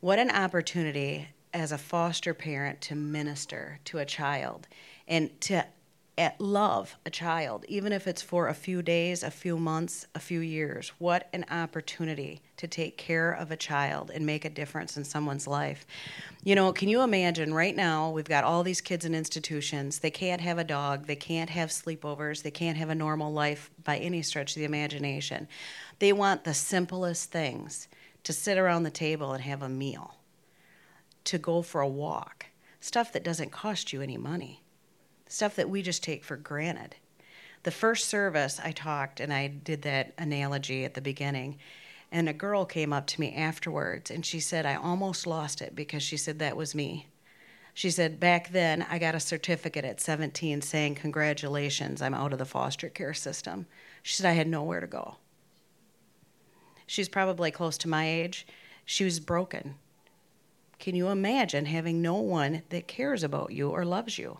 What 0.01 0.19
an 0.19 0.31
opportunity 0.31 1.29
as 1.53 1.73
a 1.73 1.79
foster 1.79 2.33
parent 2.33 2.81
to 2.83 2.95
minister 2.95 3.81
to 3.85 3.99
a 3.99 4.07
child 4.07 4.67
and 5.07 5.39
to 5.43 5.67
at 6.17 6.41
love 6.41 6.97
a 7.05 7.11
child, 7.11 7.65
even 7.69 7.93
if 7.93 8.07
it's 8.07 8.23
for 8.23 8.47
a 8.49 8.55
few 8.55 8.83
days, 8.83 9.23
a 9.23 9.31
few 9.31 9.59
months, 9.59 10.07
a 10.15 10.21
few 10.21 10.41
years. 10.41 10.93
What 10.99 11.29
an 11.33 11.45
opportunity 11.51 12.41
to 12.57 12.69
take 12.69 12.97
care 12.97 13.33
of 13.33 13.51
a 13.51 13.57
child 13.57 14.11
and 14.15 14.25
make 14.25 14.45
a 14.45 14.51
difference 14.51 14.97
in 14.97 15.05
someone's 15.05 15.49
life. 15.49 15.87
You 16.45 16.55
know, 16.55 16.73
can 16.73 16.89
you 16.89 17.03
imagine 17.03 17.53
right 17.53 17.75
now 17.75 18.11
we've 18.11 18.29
got 18.29 18.45
all 18.45 18.63
these 18.63 18.81
kids 18.81 19.05
in 19.05 19.15
institutions. 19.15 19.99
They 19.99 20.11
can't 20.11 20.41
have 20.41 20.59
a 20.59 20.65
dog, 20.65 21.07
they 21.07 21.17
can't 21.17 21.51
have 21.51 21.71
sleepovers, 21.71 22.43
they 22.43 22.51
can't 22.51 22.79
have 22.79 22.91
a 22.91 22.95
normal 22.95 23.33
life 23.33 23.71
by 23.83 23.97
any 23.97 24.23
stretch 24.23 24.55
of 24.55 24.61
the 24.61 24.67
imagination. 24.67 25.49
They 25.99 26.13
want 26.13 26.45
the 26.45 26.55
simplest 26.55 27.33
things 27.33 27.89
to 28.23 28.33
sit 28.33 28.57
around 28.57 28.85
the 28.85 28.91
table 28.91 29.33
and 29.33 29.43
have 29.43 29.63
a 29.63 29.69
meal, 29.69 30.15
to 31.25 31.39
go 31.39 31.61
for 31.61 31.81
a 31.81 31.89
walk, 31.89 32.47
stuff 32.81 33.13
that 33.13 33.25
doesn't 33.25 33.51
cost 33.51 33.93
you 33.93 34.01
any 34.01 34.17
money 34.17 34.64
stuff 35.29 35.57
that 35.57 35.71
we 35.71 35.83
just 35.83 36.03
take 36.03 36.25
for 36.25 36.37
granted. 36.37 36.97
The 37.65 37.71
first 37.71 38.09
service 38.09 38.61
I 38.63 38.73
talked, 38.73 39.21
and 39.21 39.33
I 39.33 39.49
did 39.49 39.83
that 39.83 40.13
analogy 40.19 40.85
at 40.85 40.95
the 40.95 41.01
beginning, 41.01 41.59
and 42.13 42.29
a 42.29 42.33
girl 42.33 42.65
came 42.65 42.93
up 42.93 43.07
to 43.09 43.21
me 43.21 43.35
afterwards 43.35 44.11
and 44.11 44.25
she 44.25 44.39
said, 44.39 44.67
I 44.67 44.77
almost 44.77 45.27
lost 45.27 45.61
it 45.61 45.75
because 45.75 46.03
she 46.03 46.17
said 46.17 46.39
that 46.39 46.57
was 46.57 46.75
me. 46.75 47.09
She 47.73 47.91
said, 47.91 48.21
Back 48.21 48.51
then, 48.51 48.87
I 48.89 48.99
got 48.99 49.17
a 49.17 49.21
certificate 49.21 49.85
at 49.85 50.01
17 50.01 50.63
saying, 50.63 50.95
Congratulations, 50.95 52.01
I'm 52.01 52.15
out 52.15 52.33
of 52.33 52.39
the 52.39 52.45
foster 52.45 52.89
care 52.89 53.15
system. 53.15 53.67
She 54.03 54.15
said, 54.15 54.27
I 54.27 54.35
had 54.35 54.47
nowhere 54.47 54.79
to 54.81 54.87
go. 54.87 55.17
She's 56.87 57.09
probably 57.09 57.51
close 57.51 57.77
to 57.79 57.89
my 57.89 58.09
age. 58.09 58.47
She 58.85 59.05
was 59.05 59.19
broken. 59.19 59.75
Can 60.79 60.95
you 60.95 61.09
imagine 61.09 61.65
having 61.65 62.01
no 62.01 62.17
one 62.17 62.63
that 62.69 62.87
cares 62.87 63.25
about 63.25 63.53
you 63.53 63.71
or 63.71 63.85
loves 63.85 64.19
you? 64.19 64.39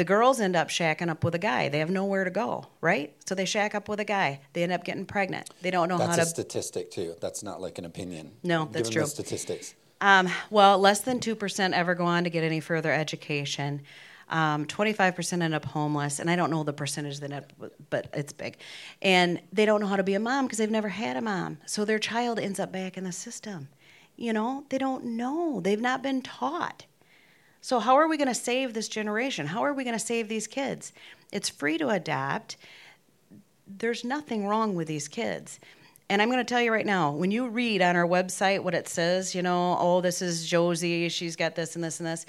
The 0.00 0.04
girls 0.04 0.40
end 0.40 0.56
up 0.56 0.70
shacking 0.70 1.10
up 1.10 1.22
with 1.22 1.34
a 1.34 1.38
guy. 1.38 1.68
They 1.68 1.80
have 1.80 1.90
nowhere 1.90 2.24
to 2.24 2.30
go, 2.30 2.64
right? 2.80 3.14
So 3.26 3.34
they 3.34 3.44
shack 3.44 3.74
up 3.74 3.86
with 3.86 4.00
a 4.00 4.04
guy. 4.06 4.40
They 4.54 4.62
end 4.62 4.72
up 4.72 4.82
getting 4.82 5.04
pregnant. 5.04 5.50
They 5.60 5.70
don't 5.70 5.90
know 5.90 5.98
that's 5.98 6.08
how 6.08 6.14
to. 6.14 6.20
That's 6.20 6.30
a 6.30 6.34
statistic 6.36 6.90
too. 6.90 7.16
That's 7.20 7.42
not 7.42 7.60
like 7.60 7.76
an 7.76 7.84
opinion. 7.84 8.32
No, 8.42 8.64
that's 8.72 8.88
Given 8.88 8.92
true. 8.92 9.02
The 9.02 9.08
statistics. 9.08 9.74
Um, 10.00 10.30
well, 10.48 10.78
less 10.78 11.02
than 11.02 11.20
two 11.20 11.34
percent 11.34 11.74
ever 11.74 11.94
go 11.94 12.06
on 12.06 12.24
to 12.24 12.30
get 12.30 12.44
any 12.44 12.60
further 12.60 12.90
education. 12.90 13.82
Um, 14.30 14.64
25% 14.64 15.42
end 15.42 15.52
up 15.52 15.66
homeless, 15.66 16.18
and 16.18 16.30
I 16.30 16.36
don't 16.36 16.50
know 16.50 16.64
the 16.64 16.72
percentage 16.72 17.20
that, 17.20 17.30
end 17.30 17.44
up, 17.60 17.70
but 17.90 18.08
it's 18.14 18.32
big. 18.32 18.56
And 19.02 19.38
they 19.52 19.66
don't 19.66 19.82
know 19.82 19.86
how 19.86 19.96
to 19.96 20.02
be 20.02 20.14
a 20.14 20.20
mom 20.20 20.46
because 20.46 20.56
they've 20.56 20.70
never 20.70 20.88
had 20.88 21.18
a 21.18 21.20
mom. 21.20 21.58
So 21.66 21.84
their 21.84 21.98
child 21.98 22.38
ends 22.38 22.58
up 22.58 22.72
back 22.72 22.96
in 22.96 23.04
the 23.04 23.12
system. 23.12 23.68
You 24.16 24.32
know, 24.32 24.64
they 24.70 24.78
don't 24.78 25.04
know. 25.04 25.60
They've 25.60 25.78
not 25.78 26.02
been 26.02 26.22
taught. 26.22 26.86
So, 27.62 27.78
how 27.78 27.96
are 27.96 28.08
we 28.08 28.16
going 28.16 28.28
to 28.28 28.34
save 28.34 28.72
this 28.72 28.88
generation? 28.88 29.46
How 29.46 29.64
are 29.64 29.74
we 29.74 29.84
going 29.84 29.98
to 29.98 30.04
save 30.04 30.28
these 30.28 30.46
kids? 30.46 30.92
It's 31.30 31.48
free 31.48 31.78
to 31.78 31.88
adapt. 31.88 32.56
There's 33.66 34.04
nothing 34.04 34.46
wrong 34.46 34.74
with 34.74 34.88
these 34.88 35.08
kids. 35.08 35.60
And 36.08 36.20
I'm 36.20 36.28
going 36.28 36.44
to 36.44 36.44
tell 36.44 36.60
you 36.60 36.72
right 36.72 36.86
now, 36.86 37.12
when 37.12 37.30
you 37.30 37.48
read 37.48 37.82
on 37.82 37.94
our 37.96 38.06
website 38.06 38.64
what 38.64 38.74
it 38.74 38.88
says, 38.88 39.34
you 39.34 39.42
know, 39.42 39.76
oh, 39.78 40.00
this 40.00 40.22
is 40.22 40.46
Josie, 40.46 41.08
she's 41.08 41.36
got 41.36 41.54
this 41.54 41.76
and 41.76 41.84
this 41.84 42.00
and 42.00 42.06
this. 42.06 42.26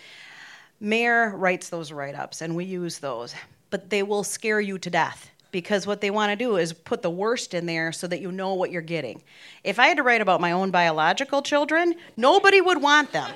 MARE 0.79 1.35
writes 1.35 1.69
those 1.69 1.91
write 1.91 2.13
ups, 2.13 2.41
and 2.41 2.55
we 2.55 2.65
use 2.65 2.99
those, 2.99 3.33
but 3.69 3.89
they 3.89 4.03
will 4.03 4.23
scare 4.23 4.61
you 4.61 4.77
to 4.77 4.89
death 4.89 5.31
because 5.51 5.85
what 5.85 6.01
they 6.01 6.09
want 6.09 6.31
to 6.31 6.35
do 6.35 6.57
is 6.57 6.73
put 6.73 7.01
the 7.01 7.09
worst 7.09 7.53
in 7.53 7.65
there 7.65 7.91
so 7.91 8.07
that 8.07 8.21
you 8.21 8.31
know 8.31 8.53
what 8.53 8.71
you're 8.71 8.81
getting. 8.81 9.21
If 9.63 9.79
I 9.79 9.87
had 9.87 9.97
to 9.97 10.03
write 10.03 10.21
about 10.21 10.41
my 10.41 10.51
own 10.51 10.71
biological 10.71 11.41
children, 11.41 11.95
nobody 12.17 12.61
would 12.61 12.81
want 12.81 13.11
them. 13.11 13.31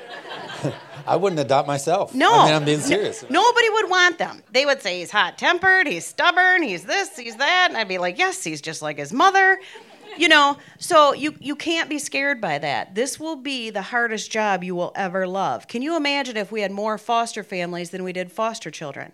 I 1.07 1.15
wouldn't 1.15 1.39
adopt 1.39 1.67
myself. 1.67 2.15
No. 2.15 2.33
I 2.33 2.45
mean, 2.45 2.53
I'm 2.55 2.65
being 2.65 2.79
serious. 2.79 3.23
No, 3.29 3.41
nobody 3.41 3.69
would 3.69 3.89
want 3.89 4.17
them. 4.17 4.41
They 4.51 4.65
would 4.65 4.81
say 4.81 4.99
he's 4.99 5.11
hot 5.11 5.37
tempered, 5.37 5.87
he's 5.87 6.05
stubborn, 6.05 6.63
he's 6.63 6.85
this, 6.85 7.17
he's 7.17 7.35
that. 7.35 7.67
And 7.69 7.77
I'd 7.77 7.87
be 7.87 7.97
like, 7.97 8.17
yes, 8.17 8.43
he's 8.43 8.61
just 8.61 8.81
like 8.81 8.97
his 8.97 9.13
mother. 9.13 9.59
You 10.17 10.29
know, 10.29 10.57
so 10.79 11.13
you, 11.13 11.35
you 11.41 11.55
can't 11.57 11.89
be 11.89 11.99
scared 11.99 12.39
by 12.39 12.57
that. 12.59 12.95
This 12.95 13.19
will 13.19 13.35
be 13.35 13.69
the 13.69 13.81
hardest 13.81 14.31
job 14.31 14.63
you 14.63 14.73
will 14.73 14.93
ever 14.95 15.27
love. 15.27 15.67
Can 15.67 15.81
you 15.81 15.97
imagine 15.97 16.37
if 16.37 16.53
we 16.53 16.61
had 16.61 16.71
more 16.71 16.97
foster 16.97 17.43
families 17.43 17.89
than 17.89 18.03
we 18.03 18.13
did 18.13 18.31
foster 18.31 18.71
children? 18.71 19.11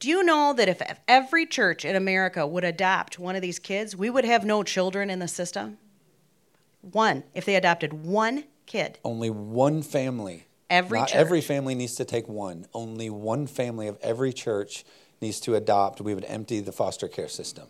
Do 0.00 0.08
you 0.08 0.22
know 0.22 0.54
that 0.54 0.66
if 0.66 0.80
every 1.06 1.44
church 1.44 1.84
in 1.84 1.94
America 1.94 2.46
would 2.46 2.64
adopt 2.64 3.18
one 3.18 3.36
of 3.36 3.42
these 3.42 3.58
kids, 3.58 3.94
we 3.94 4.08
would 4.08 4.24
have 4.24 4.46
no 4.46 4.62
children 4.62 5.10
in 5.10 5.18
the 5.18 5.28
system? 5.28 5.76
One, 6.80 7.22
if 7.34 7.44
they 7.44 7.54
adopted 7.54 7.92
one 7.92 8.44
kid. 8.64 8.98
Only 9.04 9.28
one 9.28 9.82
family. 9.82 10.46
Every 10.70 11.00
Not 11.00 11.08
church. 11.08 11.16
every 11.16 11.40
family 11.42 11.74
needs 11.74 11.96
to 11.96 12.06
take 12.06 12.28
one. 12.28 12.66
Only 12.72 13.10
one 13.10 13.46
family 13.46 13.88
of 13.88 13.98
every 14.00 14.32
church 14.32 14.84
needs 15.20 15.38
to 15.40 15.54
adopt. 15.54 16.00
We 16.00 16.14
would 16.14 16.24
empty 16.24 16.60
the 16.60 16.72
foster 16.72 17.06
care 17.06 17.28
system. 17.28 17.66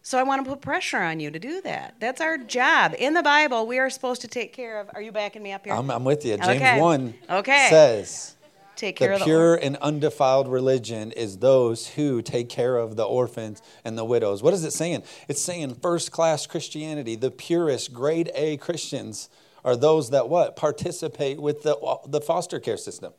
So 0.00 0.18
I 0.18 0.22
want 0.22 0.42
to 0.42 0.50
put 0.50 0.62
pressure 0.62 1.00
on 1.02 1.20
you 1.20 1.30
to 1.30 1.38
do 1.38 1.60
that. 1.60 1.96
That's 2.00 2.22
our 2.22 2.38
job. 2.38 2.94
In 2.98 3.12
the 3.12 3.22
Bible, 3.22 3.66
we 3.66 3.78
are 3.78 3.90
supposed 3.90 4.22
to 4.22 4.28
take 4.28 4.54
care 4.54 4.80
of. 4.80 4.88
Are 4.94 5.02
you 5.02 5.12
backing 5.12 5.42
me 5.42 5.52
up 5.52 5.66
here? 5.66 5.74
I'm, 5.74 5.90
I'm 5.90 6.04
with 6.04 6.24
you. 6.24 6.38
James 6.38 6.48
Okay. 6.62 6.80
1 6.80 7.14
Okay. 7.28 7.66
says 7.68 8.36
take 8.80 8.96
care 8.96 9.08
the 9.08 9.14
of 9.14 9.20
the 9.20 9.24
pure 9.26 9.54
and 9.54 9.76
undefiled 9.76 10.48
religion 10.48 11.12
is 11.12 11.38
those 11.38 11.88
who 11.88 12.22
take 12.22 12.48
care 12.48 12.76
of 12.76 12.96
the 12.96 13.04
orphans 13.04 13.62
and 13.84 13.96
the 13.96 14.04
widows. 14.04 14.42
What 14.42 14.54
is 14.54 14.64
it 14.64 14.72
saying? 14.72 15.02
It's 15.28 15.42
saying 15.42 15.76
first 15.76 16.10
class 16.10 16.46
Christianity, 16.46 17.14
the 17.14 17.30
purest, 17.30 17.92
grade 17.92 18.30
A 18.34 18.56
Christians 18.56 19.28
are 19.64 19.76
those 19.76 20.10
that 20.10 20.28
what? 20.28 20.56
Participate 20.56 21.40
with 21.40 21.62
the, 21.62 21.76
the 22.06 22.20
foster 22.20 22.58
care 22.58 22.78
system. 22.78 23.12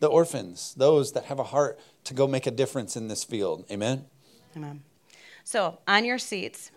the 0.00 0.08
orphans, 0.08 0.74
those 0.76 1.12
that 1.12 1.24
have 1.24 1.38
a 1.38 1.44
heart 1.44 1.78
to 2.04 2.14
go 2.14 2.26
make 2.26 2.46
a 2.46 2.50
difference 2.50 2.96
in 2.96 3.08
this 3.08 3.22
field. 3.22 3.64
Amen? 3.70 4.06
Amen. 4.56 4.82
So, 5.44 5.78
on 5.86 6.04
your 6.04 6.18
seats, 6.18 6.70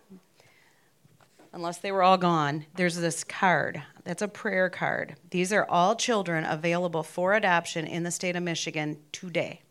unless 1.51 1.77
they 1.77 1.91
were 1.91 2.03
all 2.03 2.17
gone, 2.17 2.65
there's 2.75 2.97
this 2.97 3.23
card. 3.23 3.81
That's 4.03 4.21
a 4.21 4.27
prayer 4.27 4.69
card. 4.69 5.15
These 5.29 5.53
are 5.53 5.65
all 5.69 5.95
children 5.95 6.43
available 6.43 7.03
for 7.03 7.33
adoption 7.33 7.87
in 7.87 8.03
the 8.03 8.11
state 8.11 8.35
of 8.35 8.43
Michigan 8.43 8.97
today. 9.11 9.61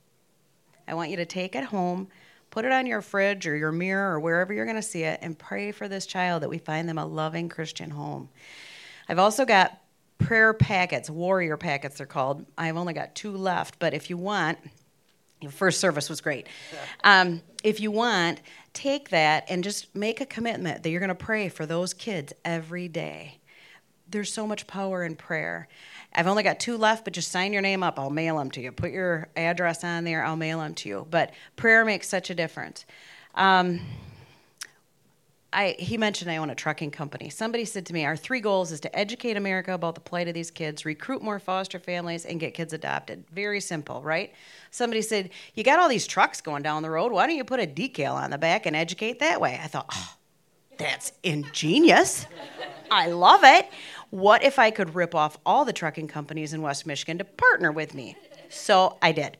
I 0.88 0.94
want 0.94 1.10
you 1.10 1.16
to 1.16 1.26
take 1.26 1.54
it 1.54 1.64
home, 1.64 2.08
put 2.50 2.64
it 2.64 2.72
on 2.72 2.86
your 2.86 3.02
fridge 3.02 3.46
or 3.46 3.56
your 3.56 3.72
mirror 3.72 4.14
or 4.14 4.20
wherever 4.20 4.52
you're 4.52 4.64
going 4.64 4.76
to 4.76 4.82
see 4.82 5.02
it, 5.02 5.20
and 5.22 5.38
pray 5.38 5.70
for 5.70 5.86
this 5.86 6.06
child 6.06 6.42
that 6.42 6.48
we 6.48 6.58
find 6.58 6.88
them 6.88 6.98
a 6.98 7.04
loving 7.04 7.48
Christian 7.48 7.90
home. 7.90 8.30
I've 9.08 9.18
also 9.18 9.44
got 9.44 9.78
prayer 10.18 10.54
packets, 10.54 11.10
warrior 11.10 11.56
packets, 11.56 11.98
they're 11.98 12.06
called. 12.06 12.46
I've 12.56 12.76
only 12.76 12.94
got 12.94 13.14
two 13.14 13.36
left, 13.36 13.78
but 13.78 13.92
if 13.92 14.08
you 14.08 14.16
want, 14.16 14.58
your 15.40 15.50
first 15.50 15.80
service 15.80 16.08
was 16.08 16.20
great. 16.20 16.46
Um, 17.04 17.42
if 17.64 17.80
you 17.80 17.90
want, 17.90 18.40
take 18.74 19.10
that 19.10 19.44
and 19.48 19.64
just 19.64 19.92
make 19.94 20.20
a 20.20 20.26
commitment 20.26 20.84
that 20.84 20.90
you're 20.90 21.00
going 21.00 21.08
to 21.08 21.14
pray 21.16 21.48
for 21.48 21.66
those 21.66 21.92
kids 21.92 22.32
every 22.44 22.86
day. 22.86 23.40
There's 24.12 24.32
so 24.32 24.46
much 24.46 24.66
power 24.66 25.04
in 25.04 25.16
prayer. 25.16 25.68
I've 26.14 26.26
only 26.26 26.42
got 26.42 26.60
two 26.60 26.76
left, 26.76 27.04
but 27.04 27.14
just 27.14 27.32
sign 27.32 27.52
your 27.52 27.62
name 27.62 27.82
up. 27.82 27.98
I'll 27.98 28.10
mail 28.10 28.38
them 28.38 28.50
to 28.52 28.60
you. 28.60 28.70
Put 28.70 28.92
your 28.92 29.28
address 29.36 29.82
on 29.82 30.04
there. 30.04 30.24
I'll 30.24 30.36
mail 30.36 30.60
them 30.60 30.74
to 30.74 30.88
you. 30.88 31.06
But 31.10 31.32
prayer 31.56 31.84
makes 31.84 32.08
such 32.08 32.28
a 32.28 32.34
difference. 32.34 32.84
Um, 33.34 33.80
I, 35.54 35.76
he 35.78 35.98
mentioned 35.98 36.30
I 36.30 36.38
own 36.38 36.50
a 36.50 36.54
trucking 36.54 36.92
company. 36.92 37.28
Somebody 37.28 37.64
said 37.64 37.84
to 37.86 37.92
me, 37.92 38.04
Our 38.04 38.16
three 38.16 38.40
goals 38.40 38.72
is 38.72 38.80
to 38.80 38.98
educate 38.98 39.36
America 39.36 39.74
about 39.74 39.94
the 39.94 40.00
plight 40.00 40.28
of 40.28 40.34
these 40.34 40.50
kids, 40.50 40.84
recruit 40.84 41.22
more 41.22 41.38
foster 41.38 41.78
families, 41.78 42.24
and 42.24 42.40
get 42.40 42.54
kids 42.54 42.72
adopted. 42.72 43.24
Very 43.32 43.60
simple, 43.60 44.02
right? 44.02 44.32
Somebody 44.70 45.02
said, 45.02 45.30
You 45.54 45.64
got 45.64 45.78
all 45.78 45.88
these 45.88 46.06
trucks 46.06 46.40
going 46.40 46.62
down 46.62 46.82
the 46.82 46.90
road. 46.90 47.12
Why 47.12 47.26
don't 47.26 47.36
you 47.36 47.44
put 47.44 47.60
a 47.60 47.66
decal 47.66 48.14
on 48.14 48.30
the 48.30 48.38
back 48.38 48.64
and 48.64 48.74
educate 48.74 49.18
that 49.20 49.40
way? 49.40 49.58
I 49.62 49.66
thought, 49.66 49.86
Oh, 49.92 50.14
that's 50.78 51.12
ingenious. 51.22 52.26
I 52.90 53.08
love 53.08 53.40
it. 53.44 53.68
What 54.12 54.44
if 54.44 54.58
I 54.58 54.70
could 54.70 54.94
rip 54.94 55.14
off 55.14 55.38
all 55.46 55.64
the 55.64 55.72
trucking 55.72 56.06
companies 56.08 56.52
in 56.52 56.60
West 56.60 56.84
Michigan 56.86 57.16
to 57.16 57.24
partner 57.24 57.72
with 57.72 57.94
me? 57.94 58.14
So 58.50 58.98
I 59.00 59.10
did. 59.12 59.38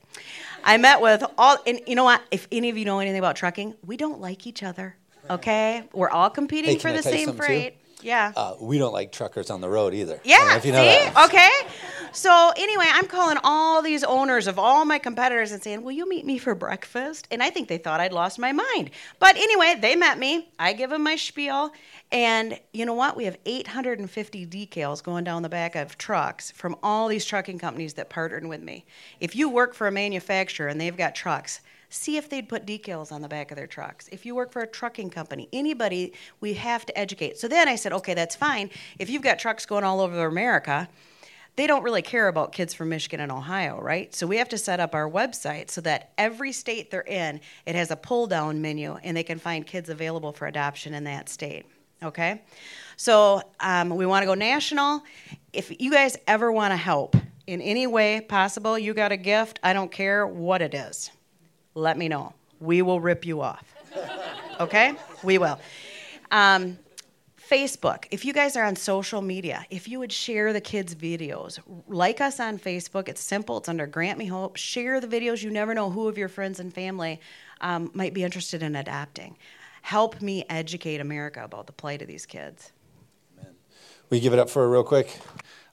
I 0.65 0.79
met 0.79 1.03
with 1.03 1.23
all, 1.37 1.59
and 1.67 1.79
you 1.87 1.95
know 1.95 2.05
what? 2.05 2.23
If 2.31 2.49
any 2.51 2.71
of 2.71 2.79
you 2.79 2.87
know 2.87 2.99
anything 2.99 3.19
about 3.19 3.37
trucking, 3.37 3.75
we 3.85 3.99
don't 3.99 4.19
like 4.19 4.47
each 4.47 4.63
other. 4.63 4.97
Okay, 5.29 5.85
we're 5.93 6.09
all 6.09 6.31
competing 6.31 6.71
Hey, 6.71 6.79
for 6.79 6.91
the 6.91 7.03
same 7.03 7.27
something, 7.27 7.35
too? 7.35 7.47
freight. 7.47 7.77
Yeah. 8.01 8.33
Uh, 8.35 8.55
we 8.63 8.79
don't 8.79 8.95
like 8.95 9.13
truckers 9.13 9.51
on 9.51 9.61
the 9.61 9.69
road 9.69 9.93
either. 9.93 10.15
I 10.15 10.17
know 10.17 10.21
Yeah, 10.25 10.61
see? 10.61 10.69
you 10.69 10.73
know 10.73 10.83
that. 10.85 11.27
Okay. 11.27 11.51
So 12.15 12.53
anyway, 12.57 12.87
I'm 12.93 13.07
calling 13.07 13.39
all 13.43 13.81
these 13.81 14.05
owners 14.05 14.47
of 14.47 14.59
all 14.59 14.85
my 14.85 14.99
competitors 14.99 15.51
and 15.51 15.63
saying, 15.63 15.83
"Will 15.83 15.93
you 15.93 16.07
meet 16.07 16.27
me 16.27 16.37
for 16.37 16.55
breakfast?" 16.55 17.27
And 17.31 17.43
I 17.43 17.49
think 17.49 17.69
they 17.69 17.79
thought 17.79 18.01
I'd 18.01 18.13
lost 18.13 18.39
my 18.39 18.53
mind. 18.53 18.91
But 19.19 19.37
anyway, 19.37 19.77
they 19.81 19.97
met 19.97 20.19
me. 20.19 20.53
I 20.59 20.75
give 20.75 20.91
them 20.91 21.03
my 21.03 21.17
spiel, 21.17 21.73
and 22.11 22.61
you 22.73 22.85
know 22.85 22.93
what? 22.93 23.17
We 23.17 23.25
have 23.25 23.39
850 23.47 24.47
decals 24.47 25.03
going 25.03 25.25
down 25.25 25.43
the 25.43 25.49
back 25.49 25.75
of 25.75 25.97
trucks 25.97 26.51
from 26.51 26.77
all 26.83 27.09
these 27.09 27.25
trucking 27.25 27.59
companies 27.59 27.95
that 27.95 28.11
partnered 28.11 28.47
with 28.47 28.61
me. 28.61 28.85
If 29.19 29.35
you 29.35 29.49
work 29.49 29.73
for 29.75 29.87
a 29.87 29.93
manufacturer 29.93 30.69
and 30.69 30.79
they've 30.79 30.97
got 30.97 31.15
trucks, 31.15 31.61
see 31.89 32.19
if 32.19 32.29
they'd 32.29 32.49
put 32.49 32.67
decals 32.67 33.11
on 33.11 33.23
the 33.23 33.29
back 33.29 33.51
of 33.51 33.57
their 33.57 33.67
trucks. 33.67 34.09
If 34.13 34.27
you 34.27 34.35
work 34.35 34.53
for 34.53 34.61
a 34.61 34.67
trucking 34.67 35.11
company, 35.11 35.49
anybody, 35.53 36.13
we 36.41 36.55
have 36.55 36.85
to 36.87 36.99
educate. 36.99 37.39
So 37.39 37.49
then 37.49 37.69
I 37.69 37.77
said, 37.77 37.93
okay, 37.93 38.15
that's 38.15 38.37
fine. 38.37 38.71
If 38.99 39.09
you've 39.09 39.23
got 39.23 39.39
trucks 39.39 39.65
going 39.65 39.85
all 39.85 40.01
over 40.01 40.27
America, 40.27 40.89
they 41.57 41.67
don't 41.67 41.83
really 41.83 42.03
care 42.03 42.29
about 42.29 42.53
kids 42.53 42.73
from 42.73 42.89
Michigan 42.89 43.21
and 43.21 43.31
Ohio, 43.31 43.81
right? 43.81 44.15
So 44.15 44.27
we 44.27 44.39
have 44.39 44.49
to 44.51 44.59
set 44.59 44.81
up 44.81 44.95
our 44.95 45.09
website 45.09 45.71
so 45.71 45.81
that 45.83 46.13
every 46.17 46.53
state 46.53 46.91
they're 46.91 47.03
in, 47.03 47.41
it 47.67 47.75
has 47.75 47.91
a 47.91 47.97
pull 47.97 48.27
down 48.27 48.63
menu 48.63 48.97
and 49.03 49.17
they 49.17 49.23
can 49.23 49.39
find 49.39 49.67
kids 49.67 49.89
available 49.91 50.33
for 50.33 50.47
adoption 50.47 50.95
in 50.95 51.05
that 51.05 51.29
state. 51.29 51.67
Okay? 52.03 52.43
So 52.97 53.43
um, 53.61 53.91
we 53.91 54.07
want 54.07 54.23
to 54.23 54.27
go 54.27 54.35
national. 54.35 55.03
If 55.53 55.81
you 55.81 55.91
guys 55.91 56.17
ever 56.27 56.51
want 56.51 56.73
to 56.73 56.77
help 56.77 57.17
in 57.47 57.61
any 57.61 57.87
way 57.87 58.21
possible, 58.23 58.79
you 58.79 58.95
got 58.95 59.13
a 59.13 59.17
gift, 59.17 59.61
I 59.63 59.73
don't 59.73 59.93
care 59.93 60.27
what 60.27 60.63
it 60.63 60.75
is 60.75 61.11
let 61.75 61.97
me 61.97 62.09
know. 62.09 62.35
We 62.61 62.83
will 62.83 63.01
rip 63.01 63.27
you 63.27 63.41
off. 63.41 63.65
Okay? 64.61 64.95
We 65.25 65.39
will. 65.39 65.59
Um, 66.31 66.79
Facebook. 67.53 68.07
If 68.11 68.25
you 68.25 68.33
guys 68.33 68.57
are 68.57 68.65
on 68.65 68.77
social 68.77 69.21
media, 69.21 69.67
if 69.69 69.87
you 69.87 69.99
would 69.99 70.11
share 70.11 70.55
the 70.55 70.61
kids' 70.61 70.95
videos, 70.95 71.59
like 71.87 72.23
us 72.23 72.41
on 72.41 72.59
Facebook. 72.59 73.11
It's 73.11 73.21
simple. 73.21 73.59
It's 73.59 73.69
under 73.69 73.87
Grant 73.87 74.19
Me 74.19 74.25
Hope. 74.25 74.57
Share 74.57 75.01
the 75.01 75.07
videos. 75.07 75.43
You 75.43 75.51
never 75.51 75.75
know 75.75 75.91
who 75.91 76.09
of 76.09 76.17
your 76.17 76.31
friends 76.31 76.61
and 76.61 76.73
family 76.73 77.21
um, 77.61 77.91
might 77.93 78.15
be 78.15 78.25
interested 78.25 78.63
in 78.63 78.75
adapting. 78.75 79.37
Help 79.83 80.23
me 80.23 80.47
educate 80.49 81.03
America 81.03 81.45
about 81.45 81.67
the 81.67 81.75
plight 81.75 82.01
of 82.01 82.09
these 82.09 82.25
kids. 82.25 82.73
Will 84.09 84.17
you 84.17 84.23
give 84.23 84.33
it 84.33 84.39
up 84.39 84.49
for 84.49 84.63
her 84.63 84.71
real 84.71 84.83
quick? 84.83 85.15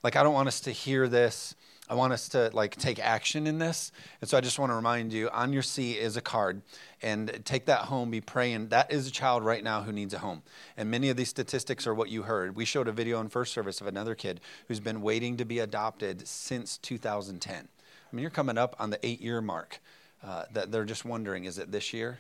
Like, 0.04 0.18
I 0.18 0.24
don't 0.24 0.34
want 0.34 0.50
us 0.50 0.60
to 0.62 0.72
hear 0.72 1.08
this. 1.08 1.56
I 1.90 1.96
want 1.96 2.14
us 2.14 2.30
to 2.30 2.52
like 2.54 2.76
take 2.76 3.00
action 3.00 3.48
in 3.48 3.58
this. 3.58 3.92
And 4.22 4.30
so 4.30 4.38
I 4.38 4.42
just 4.42 4.60
want 4.60 4.70
to 4.70 4.76
remind 4.76 5.12
you 5.12 5.30
on 5.30 5.52
your 5.52 5.64
seat 5.64 5.98
is 5.98 6.18
a 6.18 6.22
card 6.22 6.62
and 7.02 7.42
take 7.46 7.66
that 7.66 7.82
home, 7.82 8.12
be 8.12 8.22
praying. 8.22 8.70
That 8.70 8.92
is 8.92 9.08
a 9.08 9.12
child 9.12 9.44
right 9.44 9.64
now 9.64 9.82
who 9.82 9.92
needs 9.92 10.14
a 10.14 10.20
home. 10.20 10.44
And 10.78 10.92
many 10.92 11.10
of 11.10 11.18
these 11.18 11.30
statistics 11.30 11.88
are 11.88 11.96
what 11.96 12.10
you 12.10 12.24
heard. 12.24 12.56
We 12.56 12.64
showed 12.64 12.88
a 12.88 12.92
video 12.92 13.20
in 13.20 13.30
first 13.30 13.54
service 13.54 13.82
of 13.82 13.88
another 13.88 14.14
kid 14.14 14.40
who's 14.68 14.80
been 14.80 15.02
waiting 15.02 15.36
to 15.38 15.46
be 15.46 15.58
adopted 15.60 16.28
since 16.28 16.78
2010. 16.78 17.56
I 17.58 18.16
mean, 18.16 18.22
you're 18.22 18.30
coming 18.30 18.58
up 18.58 18.76
on 18.80 18.92
the 18.92 19.04
eight 19.06 19.22
year 19.22 19.42
mark 19.42 19.80
uh, 20.24 20.46
that 20.54 20.72
they're 20.72 20.86
just 20.86 21.06
wondering 21.06 21.46
is 21.46 21.58
it 21.58 21.72
this 21.72 21.92
year? 21.92 22.20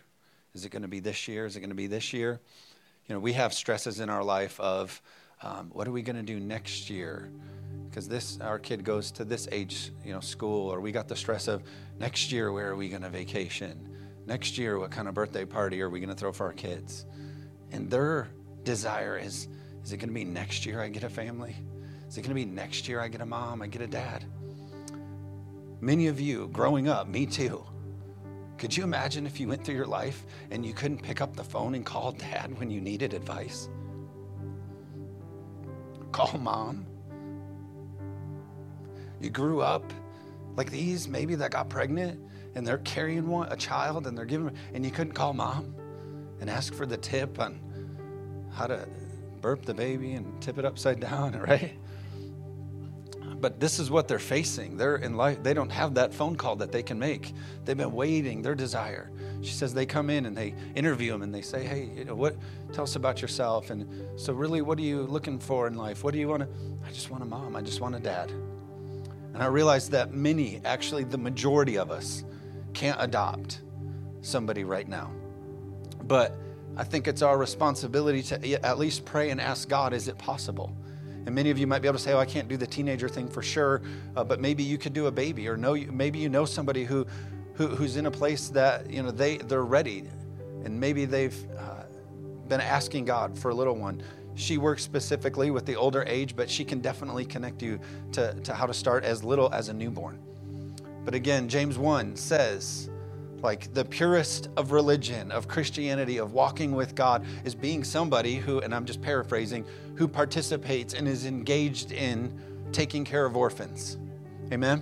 Is 0.55 0.65
it 0.65 0.69
going 0.69 0.81
to 0.81 0.87
be 0.87 0.99
this 0.99 1.27
year? 1.27 1.45
Is 1.45 1.55
it 1.55 1.59
going 1.59 1.69
to 1.69 1.75
be 1.75 1.87
this 1.87 2.11
year? 2.11 2.39
You 3.07 3.15
know, 3.15 3.19
we 3.19 3.33
have 3.33 3.53
stresses 3.53 3.99
in 3.99 4.09
our 4.09 4.23
life 4.23 4.59
of 4.59 4.99
um, 5.41 5.69
what 5.71 5.87
are 5.87 5.91
we 5.91 6.01
going 6.01 6.15
to 6.15 6.23
do 6.23 6.39
next 6.39 6.89
year? 6.89 7.29
Because 7.89 8.07
this, 8.07 8.39
our 8.41 8.59
kid 8.59 8.83
goes 8.83 9.11
to 9.11 9.25
this 9.25 9.47
age, 9.51 9.91
you 10.05 10.13
know, 10.13 10.19
school, 10.19 10.71
or 10.71 10.79
we 10.79 10.91
got 10.91 11.07
the 11.07 11.15
stress 11.15 11.47
of 11.47 11.63
next 11.99 12.31
year, 12.31 12.51
where 12.51 12.69
are 12.69 12.75
we 12.75 12.89
going 12.89 13.01
to 13.01 13.09
vacation? 13.09 13.89
Next 14.27 14.57
year, 14.57 14.77
what 14.77 14.91
kind 14.91 15.07
of 15.07 15.15
birthday 15.15 15.45
party 15.45 15.81
are 15.81 15.89
we 15.89 15.99
going 15.99 16.09
to 16.09 16.15
throw 16.15 16.31
for 16.31 16.45
our 16.45 16.53
kids? 16.53 17.05
And 17.71 17.89
their 17.89 18.29
desire 18.63 19.17
is, 19.17 19.47
is 19.83 19.91
it 19.91 19.97
going 19.97 20.09
to 20.09 20.13
be 20.13 20.23
next 20.23 20.65
year 20.65 20.81
I 20.81 20.89
get 20.89 21.03
a 21.03 21.09
family? 21.09 21.55
Is 22.07 22.17
it 22.17 22.21
going 22.21 22.29
to 22.29 22.35
be 22.35 22.45
next 22.45 22.87
year 22.87 22.99
I 22.99 23.07
get 23.07 23.21
a 23.21 23.25
mom, 23.25 23.61
I 23.61 23.67
get 23.67 23.81
a 23.81 23.87
dad? 23.87 24.23
Many 25.81 26.07
of 26.07 26.19
you 26.19 26.47
growing 26.49 26.87
up, 26.87 27.07
me 27.07 27.25
too, 27.25 27.63
could 28.59 28.75
you 28.75 28.83
imagine 28.83 29.25
if 29.25 29.39
you 29.39 29.47
went 29.47 29.63
through 29.63 29.75
your 29.75 29.85
life 29.85 30.25
and 30.51 30.65
you 30.65 30.73
couldn't 30.73 31.01
pick 31.01 31.21
up 31.21 31.33
the 31.33 31.43
phone 31.43 31.75
and 31.75 31.85
call 31.85 32.11
dad 32.11 32.59
when 32.59 32.69
you 32.69 32.81
needed 32.81 33.13
advice? 33.13 33.69
Call 36.11 36.37
mom? 36.37 36.85
You 39.19 39.29
grew 39.29 39.61
up 39.61 39.91
like 40.55 40.71
these, 40.71 41.07
maybe 41.07 41.35
that 41.35 41.51
got 41.51 41.69
pregnant 41.69 42.19
and 42.55 42.65
they're 42.65 42.79
carrying 42.79 43.27
one, 43.27 43.51
a 43.51 43.55
child 43.55 44.07
and 44.07 44.17
they're 44.17 44.25
giving, 44.25 44.51
and 44.73 44.83
you 44.83 44.91
couldn't 44.91 45.13
call 45.13 45.33
mom 45.33 45.75
and 46.39 46.49
ask 46.49 46.73
for 46.73 46.85
the 46.85 46.97
tip 46.97 47.39
on 47.39 47.59
how 48.53 48.67
to 48.67 48.87
burp 49.41 49.63
the 49.65 49.73
baby 49.73 50.13
and 50.13 50.41
tip 50.41 50.57
it 50.57 50.65
upside 50.65 50.99
down, 51.09 51.39
right? 51.39 51.77
But 53.39 53.59
this 53.59 53.79
is 53.79 53.89
what 53.89 54.07
they're 54.07 54.19
facing. 54.19 54.75
They're 54.75 54.97
in 54.97 55.15
life, 55.15 55.41
they 55.41 55.53
don't 55.53 55.71
have 55.71 55.93
that 55.95 56.13
phone 56.13 56.35
call 56.35 56.57
that 56.57 56.71
they 56.71 56.83
can 56.83 56.99
make. 56.99 57.33
They've 57.63 57.77
been 57.77 57.93
waiting, 57.93 58.41
their 58.41 58.55
desire. 58.55 59.11
She 59.41 59.53
says 59.53 59.73
they 59.73 59.85
come 59.85 60.09
in 60.09 60.25
and 60.25 60.35
they 60.35 60.53
interview 60.75 61.13
them 61.13 61.21
and 61.21 61.33
they 61.33 61.41
say, 61.41 61.63
Hey, 61.63 61.89
you 61.95 62.03
know, 62.03 62.15
what 62.15 62.35
tell 62.73 62.83
us 62.83 62.97
about 62.97 63.21
yourself. 63.21 63.69
And 63.69 64.19
so 64.19 64.33
really 64.33 64.61
what 64.61 64.77
are 64.77 64.81
you 64.81 65.03
looking 65.03 65.39
for 65.39 65.67
in 65.67 65.75
life? 65.75 66.03
What 66.03 66.13
do 66.13 66.19
you 66.19 66.27
want 66.27 66.43
to 66.43 66.49
I 66.85 66.91
just 66.91 67.09
want 67.09 67.23
a 67.23 67.25
mom, 67.25 67.55
I 67.55 67.61
just 67.61 67.79
want 67.79 67.95
a 67.95 67.99
dad. 67.99 68.33
And 69.39 69.45
I 69.45 69.47
realized 69.51 69.91
that 69.91 70.13
many, 70.13 70.59
actually 70.65 71.05
the 71.05 71.17
majority 71.17 71.77
of 71.77 71.91
us, 71.91 72.25
can't 72.73 73.01
adopt 73.01 73.61
somebody 74.19 74.65
right 74.65 74.85
now. 74.85 75.13
But 76.03 76.35
I 76.75 76.83
think 76.83 77.07
it's 77.07 77.21
our 77.21 77.37
responsibility 77.37 78.21
to 78.23 78.65
at 78.65 78.77
least 78.77 79.05
pray 79.05 79.29
and 79.29 79.39
ask 79.39 79.69
God, 79.69 79.93
is 79.93 80.09
it 80.09 80.17
possible? 80.17 80.75
And 81.25 81.33
many 81.33 81.51
of 81.51 81.57
you 81.57 81.67
might 81.67 81.81
be 81.81 81.87
able 81.87 81.97
to 81.97 82.03
say, 82.03 82.11
"Oh, 82.11 82.19
I 82.19 82.25
can't 82.25 82.49
do 82.49 82.57
the 82.57 82.67
teenager 82.67 83.07
thing 83.07 83.29
for 83.29 83.41
sure," 83.41 83.81
uh, 84.17 84.25
but 84.25 84.41
maybe 84.41 84.61
you 84.61 84.77
could 84.77 84.91
do 84.91 85.07
a 85.07 85.11
baby, 85.11 85.47
or 85.47 85.55
know 85.55 85.73
maybe 85.73 86.19
you 86.19 86.27
know 86.27 86.43
somebody 86.43 86.83
who, 86.83 87.07
who 87.53 87.67
who's 87.67 87.95
in 87.95 88.07
a 88.07 88.11
place 88.11 88.49
that 88.49 88.89
you 88.89 89.01
know 89.01 89.11
they 89.11 89.37
they're 89.37 89.63
ready, 89.63 90.03
and 90.65 90.77
maybe 90.77 91.05
they've 91.05 91.45
uh, 91.57 91.83
been 92.49 92.59
asking 92.59 93.05
God 93.05 93.39
for 93.39 93.51
a 93.51 93.55
little 93.55 93.75
one. 93.75 94.03
She 94.35 94.57
works 94.57 94.83
specifically 94.83 95.51
with 95.51 95.65
the 95.65 95.75
older 95.75 96.03
age, 96.07 96.35
but 96.35 96.49
she 96.49 96.63
can 96.63 96.79
definitely 96.79 97.25
connect 97.25 97.61
you 97.61 97.79
to, 98.13 98.33
to 98.33 98.53
how 98.53 98.65
to 98.65 98.73
start 98.73 99.03
as 99.03 99.23
little 99.23 99.53
as 99.53 99.69
a 99.69 99.73
newborn. 99.73 100.19
But 101.05 101.15
again, 101.15 101.49
James 101.49 101.77
1 101.77 102.15
says, 102.15 102.89
like 103.41 103.73
the 103.73 103.85
purest 103.85 104.49
of 104.57 104.71
religion, 104.71 105.31
of 105.31 105.47
Christianity, 105.47 106.17
of 106.17 106.33
walking 106.33 106.73
with 106.73 106.95
God 106.95 107.25
is 107.45 107.55
being 107.55 107.83
somebody 107.83 108.35
who, 108.35 108.59
and 108.59 108.75
I'm 108.75 108.85
just 108.85 109.01
paraphrasing, 109.01 109.65
who 109.95 110.07
participates 110.07 110.93
and 110.93 111.07
is 111.07 111.25
engaged 111.25 111.91
in 111.91 112.37
taking 112.71 113.05
care 113.05 113.25
of 113.25 113.37
orphans. 113.37 113.97
Amen? 114.51 114.81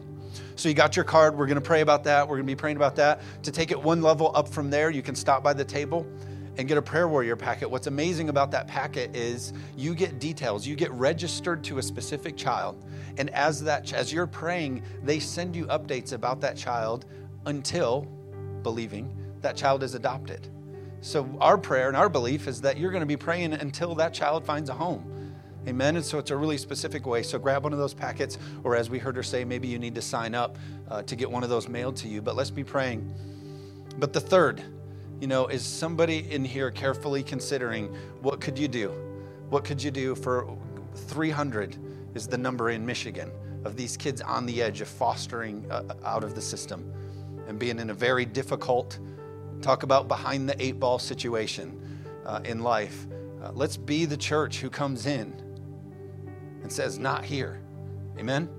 So 0.56 0.70
you 0.70 0.76
got 0.76 0.96
your 0.96 1.06
card. 1.06 1.38
We're 1.38 1.46
going 1.46 1.56
to 1.56 1.62
pray 1.62 1.82
about 1.82 2.04
that. 2.06 2.28
We're 2.28 2.38
going 2.38 2.48
to 2.48 2.52
be 2.52 2.56
praying 2.56 2.78
about 2.78 2.96
that. 2.96 3.22
To 3.44 3.52
take 3.52 3.72
it 3.72 3.82
one 3.82 4.02
level 4.02 4.32
up 4.36 4.48
from 4.48 4.70
there, 4.70 4.90
you 4.90 5.02
can 5.02 5.16
stop 5.16 5.44
by 5.44 5.54
the 5.54 5.66
table 5.66 6.06
and 6.58 6.68
get 6.68 6.78
a 6.78 6.82
prayer 6.82 7.08
warrior 7.08 7.36
packet. 7.36 7.70
What's 7.70 7.88
amazing 7.88 8.30
about 8.30 8.52
that 8.52 8.68
packet 8.68 9.16
is 9.16 9.54
you 9.76 9.94
get 9.94 10.20
details. 10.20 10.66
You 10.66 10.76
get 10.76 10.92
registered 10.92 11.64
to 11.66 11.78
a 11.78 11.84
specific 11.84 12.36
child, 12.36 12.84
and 13.18 13.30
as 13.32 13.64
that 13.64 13.94
as 13.94 14.12
you're 14.12 14.28
praying, 14.28 14.84
they 15.04 15.20
send 15.20 15.56
you 15.56 15.66
updates 15.68 16.14
about 16.14 16.42
that 16.42 16.58
child 16.58 17.06
until 17.46 18.02
believing 18.64 19.16
that 19.42 19.56
child 19.56 19.84
is 19.84 19.94
adopted. 19.94 20.48
So 21.02 21.30
our 21.40 21.58
prayer 21.58 21.88
and 21.88 21.96
our 21.96 22.10
belief 22.10 22.48
is 22.48 22.62
that 22.62 22.78
you're 22.78 22.92
going 22.92 23.02
to 23.02 23.08
be 23.08 23.18
praying 23.18 23.54
until 23.54 23.96
that 23.96 24.14
child 24.14 24.46
finds 24.46 24.70
a 24.70 24.74
home. 24.74 25.14
Amen. 25.68 25.98
And 25.98 26.06
so 26.06 26.18
it's 26.18 26.32
a 26.32 26.36
really 26.36 26.58
specific 26.58 27.06
way. 27.06 27.24
So 27.24 27.38
grab 27.38 27.64
one 27.64 27.74
of 27.74 27.80
those 27.80 27.94
packets, 27.94 28.38
or 28.64 28.76
as 28.76 28.90
we 28.90 29.00
heard 29.00 29.16
her 29.16 29.24
say, 29.24 29.44
maybe 29.44 29.68
you 29.68 29.78
need 29.78 29.96
to 29.96 30.02
sign 30.02 30.34
up 30.34 30.58
uh, 30.90 31.04
to 31.04 31.16
get 31.16 31.30
one 31.30 31.44
of 31.44 31.50
those 31.50 31.68
mailed 31.68 31.98
to 31.98 32.08
you. 32.08 32.22
But 32.22 32.36
let's 32.36 32.50
be 32.50 32.64
praying. 32.64 33.14
But 34.00 34.14
the 34.14 34.22
third, 34.22 34.64
you 35.20 35.28
know, 35.28 35.48
is 35.48 35.64
somebody 35.64 36.32
in 36.32 36.46
here 36.46 36.70
carefully 36.70 37.24
considering 37.24 37.94
what 38.22 38.40
could 38.40 38.58
you 38.58 38.68
do? 38.68 38.90
What 39.50 39.64
could 39.64 39.82
you 39.82 39.92
do 39.92 40.16
for 40.16 40.58
300 40.96 41.78
is 42.14 42.28
the 42.28 42.38
number 42.38 42.70
in 42.70 42.86
Michigan 42.86 43.32
of 43.66 43.76
these 43.76 43.98
kids 43.98 44.22
on 44.22 44.46
the 44.46 44.62
edge 44.62 44.82
of 44.82 44.88
fostering 44.88 45.70
uh, 45.72 45.96
out 46.06 46.24
of 46.24 46.36
the 46.36 46.42
system 46.42 46.92
and 47.48 47.58
being 47.58 47.80
in 47.80 47.90
a 47.90 47.94
very 47.94 48.26
difficult, 48.26 49.00
talk 49.62 49.84
about 49.84 50.08
behind 50.08 50.48
the 50.48 50.62
eight 50.62 50.80
ball 50.80 51.00
situation 51.00 51.80
uh, 52.26 52.42
in 52.44 52.60
life. 52.60 53.08
Uh, 53.42 53.52
let's 53.54 53.78
be 53.78 54.06
the 54.06 54.18
church 54.18 54.60
who 54.60 54.70
comes 54.70 55.06
in 55.06 55.34
and 56.62 56.72
says, 56.72 57.00
Not 57.00 57.24
here. 57.24 57.62
Amen? 58.20 58.50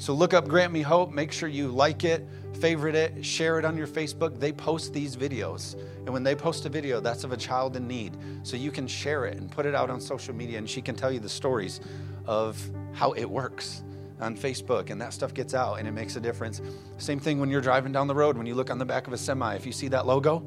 So 0.00 0.14
look 0.14 0.32
up 0.32 0.48
Grant 0.48 0.72
Me 0.72 0.80
Hope. 0.80 1.12
Make 1.12 1.30
sure 1.30 1.46
you 1.46 1.68
like 1.68 2.04
it, 2.04 2.26
favorite 2.58 2.94
it, 2.94 3.22
share 3.22 3.58
it 3.58 3.66
on 3.66 3.76
your 3.76 3.86
Facebook. 3.86 4.40
They 4.40 4.50
post 4.50 4.94
these 4.94 5.14
videos. 5.14 5.74
And 5.98 6.08
when 6.08 6.22
they 6.22 6.34
post 6.34 6.64
a 6.64 6.70
video, 6.70 7.00
that's 7.00 7.22
of 7.22 7.32
a 7.32 7.36
child 7.36 7.76
in 7.76 7.86
need. 7.86 8.16
So 8.42 8.56
you 8.56 8.70
can 8.70 8.86
share 8.86 9.26
it 9.26 9.36
and 9.36 9.50
put 9.50 9.66
it 9.66 9.74
out 9.74 9.90
on 9.90 10.00
social 10.00 10.34
media, 10.34 10.56
and 10.56 10.68
she 10.68 10.80
can 10.80 10.94
tell 10.94 11.12
you 11.12 11.20
the 11.20 11.28
stories 11.28 11.80
of 12.24 12.58
how 12.94 13.12
it 13.12 13.26
works 13.26 13.82
on 14.22 14.38
Facebook, 14.38 14.88
and 14.88 14.98
that 15.02 15.12
stuff 15.12 15.34
gets 15.34 15.52
out 15.52 15.74
and 15.74 15.86
it 15.86 15.92
makes 15.92 16.16
a 16.16 16.20
difference. 16.20 16.62
Same 16.96 17.20
thing 17.20 17.38
when 17.38 17.50
you're 17.50 17.60
driving 17.60 17.92
down 17.92 18.06
the 18.06 18.14
road, 18.14 18.38
when 18.38 18.46
you 18.46 18.54
look 18.54 18.70
on 18.70 18.78
the 18.78 18.86
back 18.86 19.06
of 19.06 19.12
a 19.12 19.18
semi, 19.18 19.54
if 19.54 19.66
you 19.66 19.72
see 19.72 19.88
that 19.88 20.06
logo, 20.06 20.42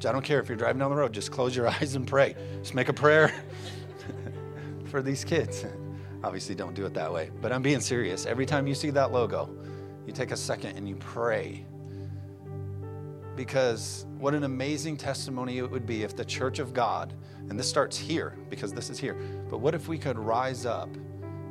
I 0.00 0.12
don't 0.12 0.22
care 0.22 0.38
if 0.38 0.50
you're 0.50 0.58
driving 0.58 0.80
down 0.80 0.90
the 0.90 0.96
road, 0.98 1.14
just 1.14 1.30
close 1.30 1.56
your 1.56 1.66
eyes 1.80 1.94
and 1.94 2.06
pray. 2.06 2.36
Just 2.58 2.74
make 2.74 2.90
a 2.90 2.92
prayer 2.92 3.32
for 4.90 5.00
these 5.00 5.24
kids. 5.24 5.64
Obviously, 6.24 6.54
don't 6.54 6.74
do 6.74 6.86
it 6.86 6.94
that 6.94 7.12
way, 7.12 7.30
but 7.40 7.52
I'm 7.52 7.62
being 7.62 7.80
serious. 7.80 8.26
Every 8.26 8.46
time 8.46 8.66
you 8.66 8.74
see 8.74 8.90
that 8.90 9.12
logo, 9.12 9.50
you 10.06 10.12
take 10.12 10.30
a 10.30 10.36
second 10.36 10.76
and 10.76 10.88
you 10.88 10.96
pray. 10.96 11.64
Because 13.34 14.06
what 14.18 14.34
an 14.34 14.44
amazing 14.44 14.96
testimony 14.96 15.58
it 15.58 15.70
would 15.70 15.86
be 15.86 16.02
if 16.02 16.16
the 16.16 16.24
church 16.24 16.58
of 16.58 16.72
God, 16.72 17.12
and 17.48 17.58
this 17.58 17.68
starts 17.68 17.98
here 17.98 18.36
because 18.48 18.72
this 18.72 18.88
is 18.88 18.98
here, 18.98 19.14
but 19.50 19.58
what 19.58 19.74
if 19.74 19.88
we 19.88 19.98
could 19.98 20.18
rise 20.18 20.64
up 20.64 20.88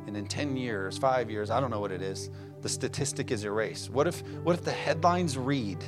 and 0.06 0.16
in 0.16 0.26
10 0.26 0.56
years, 0.56 0.98
five 0.98 1.30
years, 1.30 1.50
I 1.50 1.60
don't 1.60 1.70
know 1.70 1.80
what 1.80 1.92
it 1.92 2.02
is, 2.02 2.30
the 2.62 2.68
statistic 2.68 3.30
is 3.30 3.44
erased? 3.44 3.90
What 3.90 4.06
if, 4.06 4.22
what 4.42 4.54
if 4.54 4.64
the 4.64 4.72
headlines 4.72 5.38
read, 5.38 5.82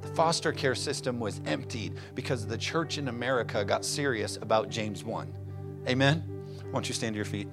the 0.00 0.08
foster 0.08 0.52
care 0.52 0.74
system 0.74 1.20
was 1.20 1.40
emptied 1.46 1.94
because 2.14 2.46
the 2.46 2.58
church 2.58 2.98
in 2.98 3.08
America 3.08 3.64
got 3.64 3.84
serious 3.84 4.36
about 4.36 4.68
James 4.68 5.04
1? 5.04 5.32
Amen? 5.88 6.24
Why 6.64 6.72
don't 6.72 6.88
you 6.88 6.94
stand 6.94 7.14
to 7.14 7.16
your 7.16 7.24
feet? 7.24 7.48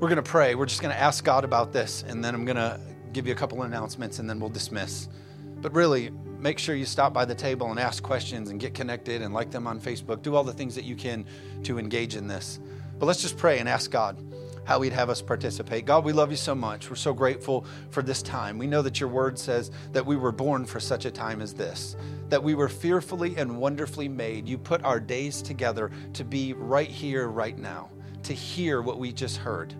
We're 0.00 0.08
going 0.08 0.16
to 0.16 0.22
pray. 0.22 0.54
We're 0.54 0.64
just 0.64 0.80
going 0.80 0.94
to 0.94 0.98
ask 0.98 1.22
God 1.24 1.44
about 1.44 1.74
this, 1.74 2.04
and 2.08 2.24
then 2.24 2.34
I'm 2.34 2.46
going 2.46 2.56
to 2.56 2.80
give 3.12 3.26
you 3.26 3.34
a 3.34 3.36
couple 3.36 3.60
announcements, 3.64 4.18
and 4.18 4.30
then 4.30 4.40
we'll 4.40 4.48
dismiss. 4.48 5.10
But 5.60 5.74
really, 5.74 6.08
make 6.38 6.58
sure 6.58 6.74
you 6.74 6.86
stop 6.86 7.12
by 7.12 7.26
the 7.26 7.34
table 7.34 7.70
and 7.70 7.78
ask 7.78 8.02
questions 8.02 8.48
and 8.48 8.58
get 8.58 8.72
connected 8.72 9.20
and 9.20 9.34
like 9.34 9.50
them 9.50 9.66
on 9.66 9.78
Facebook. 9.78 10.22
Do 10.22 10.36
all 10.36 10.42
the 10.42 10.54
things 10.54 10.74
that 10.76 10.84
you 10.84 10.96
can 10.96 11.26
to 11.64 11.78
engage 11.78 12.16
in 12.16 12.26
this. 12.26 12.60
But 12.98 13.04
let's 13.04 13.20
just 13.20 13.36
pray 13.36 13.58
and 13.58 13.68
ask 13.68 13.90
God 13.90 14.16
how 14.64 14.80
He'd 14.80 14.94
have 14.94 15.10
us 15.10 15.20
participate. 15.20 15.84
God, 15.84 16.02
we 16.02 16.14
love 16.14 16.30
you 16.30 16.38
so 16.38 16.54
much. 16.54 16.88
We're 16.88 16.96
so 16.96 17.12
grateful 17.12 17.66
for 17.90 18.00
this 18.02 18.22
time. 18.22 18.56
We 18.56 18.66
know 18.66 18.80
that 18.80 19.00
your 19.00 19.10
word 19.10 19.38
says 19.38 19.70
that 19.92 20.06
we 20.06 20.16
were 20.16 20.32
born 20.32 20.64
for 20.64 20.80
such 20.80 21.04
a 21.04 21.10
time 21.10 21.42
as 21.42 21.52
this, 21.52 21.94
that 22.30 22.42
we 22.42 22.54
were 22.54 22.70
fearfully 22.70 23.36
and 23.36 23.58
wonderfully 23.58 24.08
made. 24.08 24.48
You 24.48 24.56
put 24.56 24.82
our 24.82 24.98
days 24.98 25.42
together 25.42 25.90
to 26.14 26.24
be 26.24 26.54
right 26.54 26.88
here, 26.88 27.28
right 27.28 27.58
now, 27.58 27.90
to 28.22 28.32
hear 28.32 28.80
what 28.80 28.98
we 28.98 29.12
just 29.12 29.36
heard. 29.36 29.74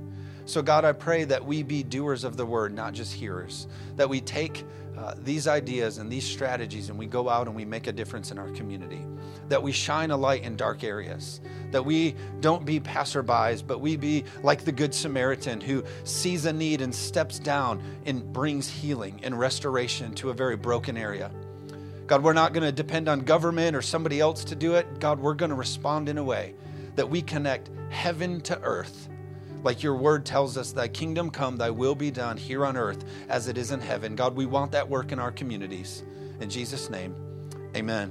So, 0.51 0.63
God, 0.63 0.85
I 0.85 0.91
pray 0.91 1.23
that 1.23 1.47
we 1.47 1.63
be 1.63 1.85
doers 1.85 2.25
of 2.25 2.37
the 2.37 2.45
word, 2.45 2.75
not 2.75 2.93
just 2.93 3.13
hearers, 3.13 3.69
that 3.95 4.09
we 4.09 4.21
take 4.21 4.65
uh, 4.99 5.15
these 5.23 5.47
ideas 5.47 5.99
and 5.99 6.11
these 6.11 6.25
strategies 6.25 6.89
and 6.89 6.99
we 6.99 7.07
go 7.07 7.29
out 7.29 7.47
and 7.47 7.55
we 7.55 7.65
make 7.65 7.87
a 7.87 7.93
difference 7.93 8.33
in 8.33 8.39
our 8.39 8.51
community, 8.51 9.07
that 9.49 9.63
we 9.63 9.71
shine 9.71 10.11
a 10.11 10.17
light 10.17 10.43
in 10.43 10.57
dark 10.57 10.83
areas, 10.83 11.41
that 11.71 11.85
we 11.85 12.17
don't 12.41 12.67
be 12.67 12.81
passerbys, 12.81 13.65
but 13.65 13.81
we 13.81 13.97
be 13.97 14.25
like 14.43 14.65
the 14.65 14.73
Good 14.73 14.93
Samaritan 14.93 15.61
who 15.61 15.85
sees 16.03 16.45
a 16.47 16.53
need 16.53 16.81
and 16.81 16.93
steps 16.93 17.39
down 17.39 17.81
and 18.05 18.33
brings 18.33 18.69
healing 18.69 19.21
and 19.23 19.39
restoration 19.39 20.13
to 20.17 20.31
a 20.31 20.35
very 20.35 20.57
broken 20.57 20.97
area. 20.97 21.31
God, 22.09 22.25
we're 22.25 22.33
not 22.33 22.53
going 22.53 22.65
to 22.65 22.73
depend 22.73 23.09
on 23.09 23.21
government 23.21 23.77
or 23.77 23.83
somebody 23.83 24.19
else 24.19 24.43
to 24.47 24.57
do 24.57 24.75
it. 24.75 24.99
God, 24.99 25.21
we're 25.21 25.35
going 25.35 25.51
to 25.51 25.55
respond 25.55 26.09
in 26.09 26.19
a 26.19 26.25
way 26.25 26.55
that 26.97 27.09
we 27.09 27.23
connect 27.23 27.71
heaven 27.91 28.41
to 28.41 28.61
earth 28.63 29.07
like 29.63 29.83
your 29.83 29.97
word 29.97 30.25
tells 30.25 30.57
us, 30.57 30.73
thy 30.73 30.89
kingdom 30.89 31.31
come, 31.31 31.57
thy 31.57 31.71
will 31.71 31.95
be 31.95 32.11
done 32.11 32.37
here 32.37 32.65
on 32.65 32.77
earth 32.77 33.05
as 33.29 33.49
it 33.49 33.59
is 33.59 33.71
in 33.71 33.81
heaven. 33.81 34.17
God, 34.17 34.35
we 34.35 34.47
want 34.47 34.73
that 34.73 34.89
work 34.89 35.13
in 35.13 35.19
our 35.19 35.33
communities. 35.33 36.03
In 36.41 36.49
Jesus' 36.49 36.89
name, 36.89 37.15
amen. 37.77 38.09